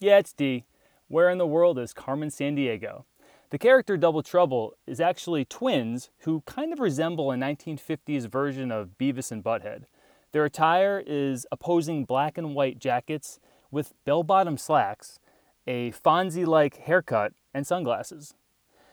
Yeah, 0.00 0.16
it's 0.16 0.32
D. 0.32 0.64
Where 1.08 1.28
in 1.28 1.36
the 1.36 1.46
world 1.46 1.78
is 1.78 1.92
Carmen 1.92 2.30
Sandiego? 2.30 3.04
The 3.50 3.58
character 3.58 3.98
Double 3.98 4.22
Trouble 4.22 4.74
is 4.86 5.00
actually 5.00 5.44
twins 5.44 6.08
who 6.20 6.40
kind 6.46 6.72
of 6.72 6.80
resemble 6.80 7.30
a 7.30 7.36
1950s 7.36 8.26
version 8.26 8.72
of 8.72 8.96
Beavis 8.98 9.30
and 9.30 9.44
Butthead. 9.44 9.84
Their 10.32 10.46
attire 10.46 11.02
is 11.06 11.46
opposing 11.52 12.06
black 12.06 12.38
and 12.38 12.54
white 12.54 12.78
jackets 12.78 13.38
with 13.70 13.92
bell 14.06 14.22
bottom 14.22 14.56
slacks, 14.56 15.18
a 15.66 15.92
Fonzie 15.92 16.46
like 16.46 16.78
haircut, 16.78 17.34
and 17.52 17.66
sunglasses. 17.66 18.34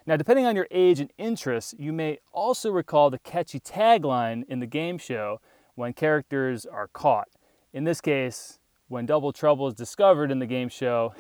Now, 0.05 0.17
depending 0.17 0.45
on 0.45 0.55
your 0.55 0.67
age 0.69 0.99
and 0.99 1.11
interests, 1.17 1.73
you 1.77 1.93
may 1.93 2.19
also 2.33 2.71
recall 2.71 3.09
the 3.09 3.19
catchy 3.19 3.59
tagline 3.59 4.43
in 4.49 4.59
the 4.59 4.67
game 4.67 4.97
show 4.97 5.39
when 5.75 5.93
characters 5.93 6.65
are 6.65 6.89
caught. 6.89 7.29
In 7.71 7.85
this 7.85 8.01
case, 8.01 8.59
when 8.89 9.05
Double 9.05 9.31
Trouble 9.31 9.67
is 9.67 9.73
discovered 9.73 10.29
in 10.29 10.39
the 10.39 10.45
game 10.45 10.67
show, 10.67 11.13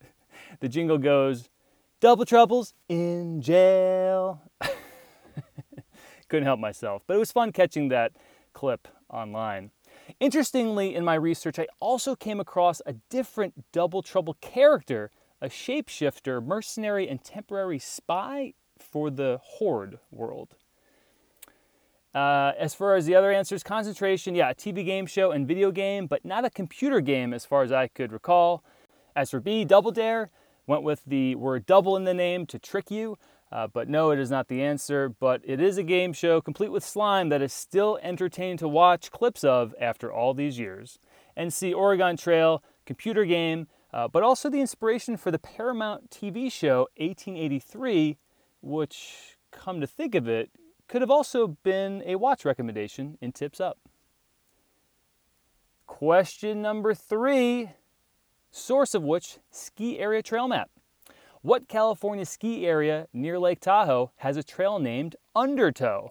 the 0.60 0.68
jingle 0.68 0.98
goes, 0.98 1.48
Double 2.00 2.24
Trouble's 2.24 2.74
in 2.88 3.40
jail. 3.40 4.42
Couldn't 6.28 6.44
help 6.44 6.58
myself, 6.58 7.02
but 7.06 7.14
it 7.14 7.18
was 7.18 7.30
fun 7.30 7.52
catching 7.52 7.88
that 7.90 8.12
clip 8.52 8.88
online. 9.08 9.70
Interestingly, 10.18 10.94
in 10.94 11.04
my 11.04 11.14
research, 11.14 11.58
I 11.58 11.66
also 11.80 12.16
came 12.16 12.40
across 12.40 12.82
a 12.84 12.94
different 13.10 13.64
Double 13.72 14.02
Trouble 14.02 14.36
character, 14.40 15.10
a 15.40 15.48
shapeshifter, 15.48 16.44
mercenary, 16.44 17.08
and 17.08 17.22
temporary 17.22 17.78
spy 17.78 18.54
for 18.78 19.10
the 19.10 19.40
Horde 19.42 19.98
world. 20.10 20.56
Uh, 22.14 22.52
as 22.58 22.74
far 22.74 22.94
as 22.94 23.06
the 23.06 23.14
other 23.14 23.32
answers, 23.32 23.64
concentration, 23.64 24.34
yeah, 24.34 24.50
a 24.50 24.54
TV 24.54 24.84
game 24.84 25.06
show 25.06 25.32
and 25.32 25.48
video 25.48 25.72
game, 25.72 26.06
but 26.06 26.24
not 26.24 26.44
a 26.44 26.50
computer 26.50 27.00
game 27.00 27.34
as 27.34 27.44
far 27.44 27.62
as 27.62 27.72
I 27.72 27.88
could 27.88 28.12
recall. 28.12 28.62
As 29.16 29.30
for 29.30 29.40
B, 29.40 29.64
Double 29.64 29.90
Dare, 29.90 30.30
went 30.66 30.82
with 30.82 31.02
the 31.06 31.34
word 31.34 31.66
double 31.66 31.96
in 31.96 32.04
the 32.04 32.14
name 32.14 32.46
to 32.46 32.58
trick 32.58 32.90
you. 32.90 33.18
Uh, 33.50 33.68
but 33.68 33.88
no, 33.88 34.10
it 34.10 34.18
is 34.18 34.30
not 34.30 34.48
the 34.48 34.62
answer. 34.62 35.08
But 35.08 35.40
it 35.44 35.60
is 35.60 35.78
a 35.78 35.82
game 35.82 36.12
show 36.12 36.40
complete 36.40 36.72
with 36.72 36.84
slime 36.84 37.28
that 37.28 37.42
is 37.42 37.52
still 37.52 37.98
entertaining 38.02 38.56
to 38.58 38.68
watch 38.68 39.10
clips 39.10 39.44
of 39.44 39.74
after 39.80 40.12
all 40.12 40.34
these 40.34 40.58
years. 40.58 40.98
And 41.36 41.52
see 41.52 41.72
Oregon 41.72 42.16
Trail, 42.16 42.62
computer 42.86 43.24
game, 43.24 43.66
uh, 43.94 44.08
but 44.08 44.24
also 44.24 44.50
the 44.50 44.60
inspiration 44.60 45.16
for 45.16 45.30
the 45.30 45.38
Paramount 45.38 46.10
TV 46.10 46.50
show 46.50 46.88
1883, 46.96 48.18
which, 48.60 49.36
come 49.52 49.80
to 49.80 49.86
think 49.86 50.16
of 50.16 50.28
it, 50.28 50.50
could 50.88 51.00
have 51.00 51.12
also 51.12 51.56
been 51.62 52.02
a 52.04 52.16
watch 52.16 52.44
recommendation 52.44 53.16
in 53.20 53.30
Tips 53.30 53.60
Up. 53.60 53.78
Question 55.86 56.60
number 56.60 56.92
three, 56.92 57.70
source 58.50 58.96
of 58.96 59.04
which 59.04 59.38
ski 59.52 60.00
area 60.00 60.22
trail 60.22 60.48
map. 60.48 60.70
What 61.42 61.68
California 61.68 62.26
ski 62.26 62.66
area 62.66 63.06
near 63.12 63.38
Lake 63.38 63.60
Tahoe 63.60 64.10
has 64.16 64.36
a 64.36 64.42
trail 64.42 64.80
named 64.80 65.14
Undertow? 65.36 66.10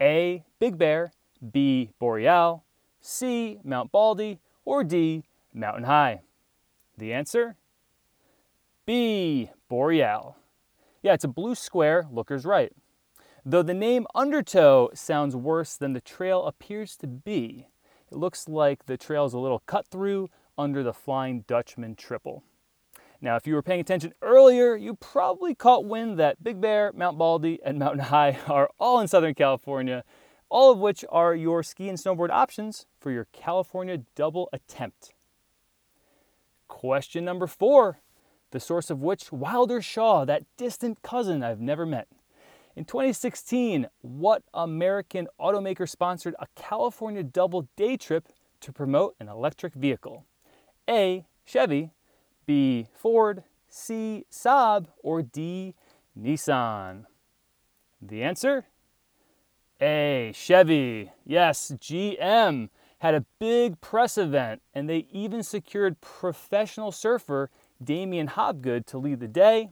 A. 0.00 0.42
Big 0.58 0.76
Bear, 0.76 1.12
B. 1.52 1.92
Boreal, 2.00 2.64
C. 3.00 3.60
Mount 3.62 3.92
Baldy, 3.92 4.40
or 4.64 4.82
D. 4.82 5.22
Mountain 5.54 5.84
High? 5.84 6.22
The 7.02 7.12
answer? 7.12 7.56
B. 8.86 9.50
Boreal. 9.68 10.36
Yeah, 11.02 11.14
it's 11.14 11.24
a 11.24 11.28
blue 11.28 11.56
square, 11.56 12.06
looker's 12.12 12.44
right. 12.44 12.70
Though 13.44 13.64
the 13.64 13.74
name 13.74 14.06
Undertow 14.14 14.90
sounds 14.94 15.34
worse 15.34 15.76
than 15.76 15.94
the 15.94 16.00
trail 16.00 16.46
appears 16.46 16.96
to 16.98 17.08
be. 17.08 17.66
It 18.12 18.18
looks 18.18 18.48
like 18.48 18.86
the 18.86 18.96
trail 18.96 19.24
is 19.24 19.32
a 19.32 19.40
little 19.40 19.64
cut 19.66 19.88
through 19.88 20.30
under 20.56 20.84
the 20.84 20.92
Flying 20.92 21.40
Dutchman 21.48 21.96
triple. 21.96 22.44
Now, 23.20 23.34
if 23.34 23.48
you 23.48 23.54
were 23.54 23.62
paying 23.62 23.80
attention 23.80 24.12
earlier, 24.22 24.76
you 24.76 24.94
probably 24.94 25.56
caught 25.56 25.84
wind 25.84 26.20
that 26.20 26.44
Big 26.44 26.60
Bear, 26.60 26.92
Mount 26.94 27.18
Baldy, 27.18 27.58
and 27.64 27.80
Mountain 27.80 28.04
High 28.04 28.38
are 28.46 28.70
all 28.78 29.00
in 29.00 29.08
Southern 29.08 29.34
California, 29.34 30.04
all 30.48 30.70
of 30.70 30.78
which 30.78 31.04
are 31.10 31.34
your 31.34 31.64
ski 31.64 31.88
and 31.88 31.98
snowboard 31.98 32.30
options 32.30 32.86
for 33.00 33.10
your 33.10 33.26
California 33.32 33.98
double 34.14 34.48
attempt. 34.52 35.14
Question 36.72 37.26
number 37.26 37.46
four, 37.46 38.00
the 38.50 38.58
source 38.58 38.88
of 38.88 39.02
which 39.02 39.30
Wilder 39.30 39.82
Shaw, 39.82 40.24
that 40.24 40.44
distant 40.56 41.02
cousin 41.02 41.42
I've 41.42 41.60
never 41.60 41.84
met. 41.84 42.08
In 42.74 42.86
2016, 42.86 43.88
what 44.00 44.42
American 44.54 45.28
automaker 45.38 45.86
sponsored 45.86 46.34
a 46.38 46.46
California 46.56 47.22
double 47.22 47.68
day 47.76 47.98
trip 47.98 48.26
to 48.62 48.72
promote 48.72 49.14
an 49.20 49.28
electric 49.28 49.74
vehicle? 49.74 50.24
A. 50.88 51.26
Chevy, 51.44 51.90
B. 52.46 52.86
Ford, 52.94 53.44
C. 53.68 54.24
Saab, 54.32 54.86
or 55.02 55.20
D. 55.20 55.74
Nissan? 56.18 57.04
The 58.00 58.22
answer? 58.22 58.64
A. 59.78 60.32
Chevy. 60.34 61.12
Yes, 61.26 61.70
GM 61.78 62.70
had 63.02 63.16
a 63.16 63.26
big 63.40 63.80
press 63.80 64.16
event 64.16 64.62
and 64.72 64.88
they 64.88 65.08
even 65.10 65.42
secured 65.42 66.00
professional 66.00 66.92
surfer 66.92 67.50
Damien 67.82 68.28
Hobgood 68.28 68.86
to 68.86 68.96
lead 68.96 69.18
the 69.18 69.26
day. 69.26 69.70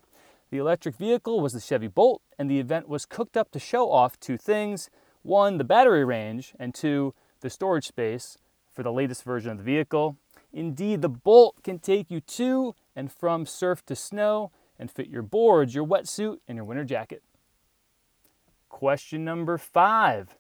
The 0.51 0.59
electric 0.59 0.97
vehicle 0.97 1.39
was 1.39 1.53
the 1.53 1.61
Chevy 1.61 1.87
Bolt, 1.87 2.23
and 2.41 2.51
the 2.51 2.59
event 2.59 2.89
was 2.89 3.07
cooked 3.07 3.37
up 3.37 3.53
to 3.53 3.61
show 3.61 3.89
off 3.89 4.19
two 4.19 4.37
things 4.37 4.91
one, 5.23 5.59
the 5.59 5.65
battery 5.65 6.05
range, 6.05 6.55
and 6.59 6.75
two, 6.75 7.15
the 7.41 7.51
storage 7.51 7.87
space 7.87 8.37
for 8.69 8.83
the 8.83 8.91
latest 8.91 9.23
version 9.23 9.53
of 9.53 9.59
the 9.59 9.63
vehicle. 9.63 10.17
Indeed, 10.53 11.01
the 11.01 11.09
Bolt 11.09 11.63
can 11.63 11.79
take 11.79 12.11
you 12.11 12.21
to 12.21 12.75
and 12.97 13.13
from 13.13 13.47
surf 13.47 13.87
to 13.87 13.95
snow 13.95 14.51
and 14.77 14.91
fit 14.91 15.07
your 15.07 15.23
boards, 15.23 15.73
your 15.73 15.87
wetsuit, 15.87 16.39
and 16.49 16.57
your 16.57 16.65
winter 16.65 16.85
jacket. 16.85 17.23
Question 18.69 19.25
number 19.25 19.57
five, 19.57 20.37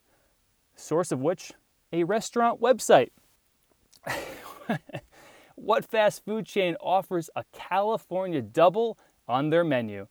source 0.75 1.13
of 1.13 1.21
which 1.21 1.53
a 1.93 2.05
restaurant 2.05 2.61
website. 2.61 3.11
what 5.55 5.85
fast 5.85 6.25
food 6.25 6.47
chain 6.47 6.77
offers 6.81 7.31
a 7.37 7.45
California 7.53 8.43
double 8.43 8.99
on 9.29 9.51
their 9.51 9.65
menu? 9.65 10.07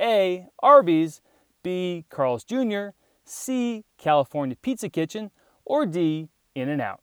A. 0.00 0.48
Arby's, 0.60 1.20
B. 1.62 2.04
Carl's 2.08 2.44
Jr., 2.44 2.88
C. 3.24 3.84
California 3.96 4.56
Pizza 4.60 4.88
Kitchen, 4.88 5.30
or 5.64 5.86
D. 5.86 6.28
In 6.54 6.68
N 6.68 6.80
Out? 6.80 7.00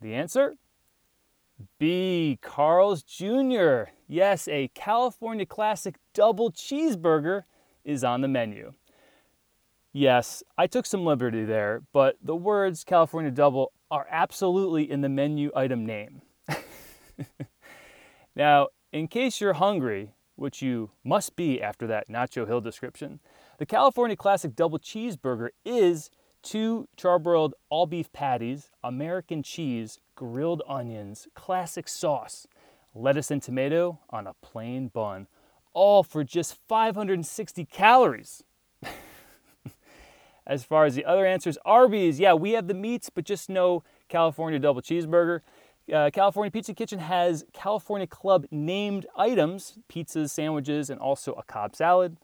The 0.00 0.14
answer? 0.14 0.54
B. 1.78 2.38
Carl's 2.42 3.02
Jr. 3.02 3.84
Yes, 4.06 4.48
a 4.48 4.68
California 4.74 5.46
classic 5.46 5.96
double 6.12 6.50
cheeseburger 6.52 7.44
is 7.84 8.04
on 8.04 8.20
the 8.20 8.28
menu. 8.28 8.72
Yes, 9.96 10.42
I 10.58 10.66
took 10.66 10.86
some 10.86 11.04
liberty 11.04 11.44
there, 11.44 11.82
but 11.92 12.16
the 12.20 12.34
words 12.34 12.82
California 12.82 13.30
Double 13.30 13.70
are 13.92 14.08
absolutely 14.10 14.90
in 14.90 15.02
the 15.02 15.08
menu 15.08 15.52
item 15.54 15.86
name. 15.86 16.22
now, 18.34 18.66
in 18.92 19.06
case 19.06 19.40
you're 19.40 19.52
hungry, 19.52 20.10
which 20.34 20.60
you 20.60 20.90
must 21.04 21.36
be 21.36 21.62
after 21.62 21.86
that 21.86 22.08
Nacho 22.08 22.44
Hill 22.44 22.60
description, 22.60 23.20
the 23.58 23.66
California 23.66 24.16
Classic 24.16 24.56
Double 24.56 24.80
Cheeseburger 24.80 25.50
is 25.64 26.10
two 26.42 26.88
charbroiled 26.96 27.52
all 27.70 27.86
beef 27.86 28.12
patties, 28.12 28.72
American 28.82 29.44
cheese, 29.44 30.00
grilled 30.16 30.62
onions, 30.68 31.28
classic 31.36 31.86
sauce, 31.86 32.48
lettuce 32.96 33.30
and 33.30 33.40
tomato 33.40 34.00
on 34.10 34.26
a 34.26 34.34
plain 34.42 34.88
bun, 34.88 35.28
all 35.72 36.02
for 36.02 36.24
just 36.24 36.58
560 36.68 37.64
calories. 37.66 38.42
As 40.46 40.64
far 40.64 40.84
as 40.84 40.94
the 40.94 41.04
other 41.04 41.24
answers, 41.24 41.56
Arby's, 41.64 42.20
yeah, 42.20 42.34
we 42.34 42.52
have 42.52 42.68
the 42.68 42.74
meats, 42.74 43.10
but 43.10 43.24
just 43.24 43.48
no 43.48 43.82
California 44.08 44.58
double 44.58 44.82
cheeseburger. 44.82 45.40
Uh, 45.92 46.10
California 46.12 46.50
Pizza 46.50 46.74
Kitchen 46.74 46.98
has 46.98 47.44
California 47.52 48.06
Club 48.06 48.46
named 48.50 49.06
items, 49.16 49.78
pizzas, 49.88 50.30
sandwiches, 50.30 50.90
and 50.90 51.00
also 51.00 51.32
a 51.34 51.42
Cobb 51.42 51.76
salad. 51.76 52.16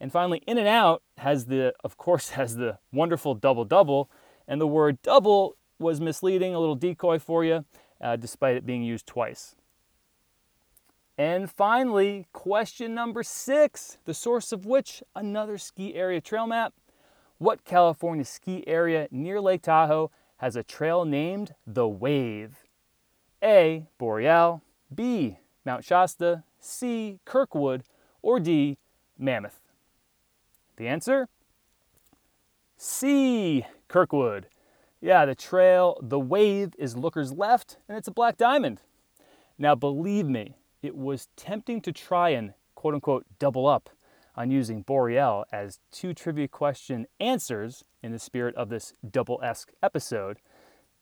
And 0.00 0.12
finally, 0.12 0.42
In 0.46 0.58
and 0.58 0.68
Out 0.68 1.02
has 1.18 1.46
the, 1.46 1.74
of 1.82 1.96
course, 1.96 2.30
has 2.30 2.56
the 2.56 2.78
wonderful 2.92 3.34
double 3.34 3.64
double. 3.64 4.10
And 4.46 4.60
the 4.60 4.66
word 4.66 5.02
double 5.02 5.56
was 5.78 6.00
misleading, 6.00 6.54
a 6.54 6.60
little 6.60 6.74
decoy 6.74 7.18
for 7.18 7.44
you, 7.44 7.64
uh, 8.00 8.16
despite 8.16 8.56
it 8.56 8.66
being 8.66 8.82
used 8.82 9.06
twice. 9.06 9.54
And 11.16 11.50
finally, 11.50 12.26
question 12.32 12.94
number 12.94 13.24
six, 13.24 13.98
the 14.04 14.14
source 14.14 14.52
of 14.52 14.64
which 14.64 15.02
another 15.16 15.58
ski 15.58 15.94
area 15.96 16.20
trail 16.20 16.46
map. 16.46 16.72
What 17.38 17.64
California 17.64 18.24
ski 18.24 18.64
area 18.66 19.06
near 19.12 19.40
Lake 19.40 19.62
Tahoe 19.62 20.10
has 20.38 20.56
a 20.56 20.64
trail 20.64 21.04
named 21.04 21.54
the 21.64 21.88
Wave? 21.88 22.64
A. 23.42 23.86
Boreal, 23.96 24.62
B. 24.92 25.38
Mount 25.64 25.84
Shasta, 25.84 26.42
C. 26.58 27.20
Kirkwood, 27.24 27.84
or 28.22 28.40
D. 28.40 28.76
Mammoth? 29.16 29.60
The 30.76 30.88
answer? 30.88 31.28
C. 32.76 33.64
Kirkwood. 33.86 34.48
Yeah, 35.00 35.24
the 35.24 35.36
trail, 35.36 35.96
the 36.02 36.18
wave 36.18 36.74
is 36.76 36.96
Looker's 36.96 37.32
left, 37.32 37.76
and 37.88 37.96
it's 37.96 38.08
a 38.08 38.12
black 38.12 38.36
diamond. 38.36 38.82
Now, 39.56 39.76
believe 39.76 40.26
me, 40.26 40.56
it 40.82 40.96
was 40.96 41.28
tempting 41.36 41.80
to 41.82 41.92
try 41.92 42.30
and 42.30 42.54
quote 42.74 42.94
unquote 42.94 43.26
double 43.38 43.68
up 43.68 43.90
on 44.38 44.52
using 44.52 44.82
Boreal 44.82 45.44
as 45.50 45.80
two 45.90 46.14
trivia 46.14 46.46
question 46.46 47.08
answers 47.18 47.84
in 48.04 48.12
the 48.12 48.20
spirit 48.20 48.54
of 48.54 48.68
this 48.68 48.94
double 49.10 49.40
esque 49.42 49.72
episode. 49.82 50.38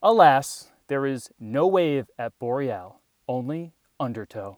Alas, 0.03 0.73
there 0.89 1.05
is 1.05 1.29
no 1.39 1.67
wave 1.67 2.07
at 2.19 2.33
Boreal, 2.39 3.03
only 3.29 3.75
undertow. 4.01 4.57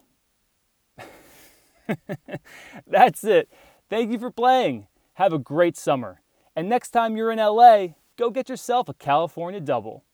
That's 2.86 3.24
it. 3.24 3.50
Thank 3.90 4.12
you 4.12 4.18
for 4.20 4.30
playing. 4.30 4.86
Have 5.14 5.32
a 5.32 5.40
great 5.40 5.76
summer. 5.76 6.22
And 6.54 6.68
next 6.68 6.90
time 6.90 7.16
you're 7.16 7.32
in 7.32 7.38
LA, 7.38 7.94
go 8.16 8.30
get 8.30 8.48
yourself 8.48 8.88
a 8.88 8.94
California 8.94 9.60
double. 9.60 10.04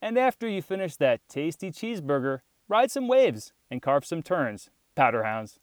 And 0.00 0.18
after 0.18 0.48
you 0.48 0.60
finish 0.60 0.96
that 0.96 1.20
tasty 1.28 1.70
cheeseburger, 1.70 2.40
ride 2.66 2.90
some 2.90 3.06
waves 3.06 3.52
and 3.70 3.80
carve 3.80 4.04
some 4.04 4.24
turns, 4.24 4.70
Powderhounds. 4.96 5.60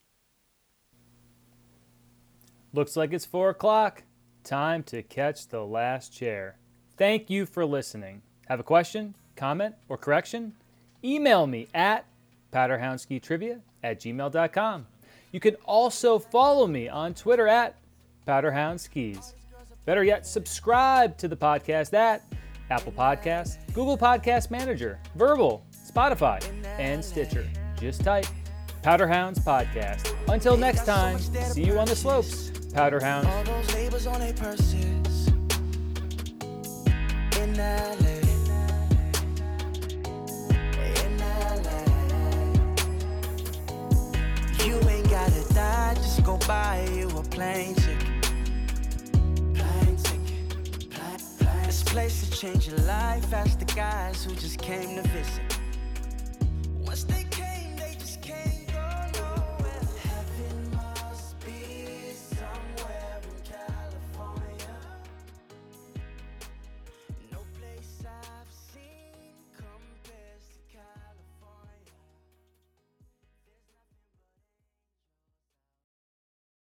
Looks 2.73 2.95
like 2.95 3.13
it's 3.13 3.25
4 3.25 3.49
o'clock. 3.49 4.03
Time 4.43 4.84
to 4.84 5.01
catch 5.03 5.47
the 5.47 5.63
last 5.65 6.13
chair. 6.13 6.58
Thank 6.97 7.29
you 7.29 7.45
for 7.45 7.65
listening. 7.65 8.21
Have 8.47 8.60
a 8.60 8.63
question, 8.63 9.15
comment, 9.36 9.75
or 9.88 9.97
correction? 9.97 10.53
Email 11.03 11.47
me 11.47 11.67
at 11.73 12.05
powderhoundskitrivia 12.51 13.62
at 13.84 13.99
gmail.com. 13.99 14.88
You 15.32 15.39
can 15.39 15.55
also 15.65 16.19
follow 16.19 16.67
me 16.67 16.89
on 16.89 17.13
Twitter 17.13 17.47
at 17.47 17.75
powderhoundskis. 18.27 19.34
Better 19.86 20.03
yet, 20.03 20.25
subscribe 20.25 21.17
to 21.17 21.27
the 21.27 21.38
podcast 21.38 21.93
at 21.93 22.23
Apple 22.69 22.91
Podcasts, 22.91 23.58
Google 23.73 23.97
Podcast 23.97 24.51
Manager, 24.51 24.99
Verbal, 25.15 25.63
Spotify, 25.73 26.43
and 26.77 27.03
Stitcher. 27.03 27.47
Just 27.79 28.03
type 28.03 28.25
Powderhounds 28.84 29.39
Podcast. 29.39 30.13
Until 30.32 30.58
next 30.58 30.86
time, 30.86 31.17
see 31.19 31.63
you 31.63 31.79
on 31.79 31.88
the 31.88 31.95
slopes. 31.95 32.51
Powderhound. 32.73 33.25
All 33.25 33.43
those 33.43 33.73
labels 33.73 34.08
on 34.08 34.19
their 34.19 34.34
purses 34.34 35.27
in 37.38 37.58
LA. 37.58 38.19
In 41.03 41.17
LA. 41.17 41.84
You 44.63 44.79
ain't 44.88 45.10
gotta 45.10 45.53
die, 45.53 45.93
just 45.95 46.23
go 46.23 46.38
buy 46.47 46.88
you 46.93 47.08
a 47.10 47.23
plane 47.23 47.75
ticket. 47.75 48.08
Plane 49.55 49.97
ticket. 49.97 50.49
Plane, 50.89 51.19
plane. 51.39 51.65
This 51.65 51.84
place 51.84 52.29
to 52.29 52.32
change 52.38 52.67
your 52.67 52.77
life. 52.79 53.34
Ask 53.34 53.60
the 53.60 53.65
guys 53.65 54.23
who 54.23 54.36
just 54.36 54.60
came 54.60 54.95
to 54.95 55.08
visit. 55.10 55.58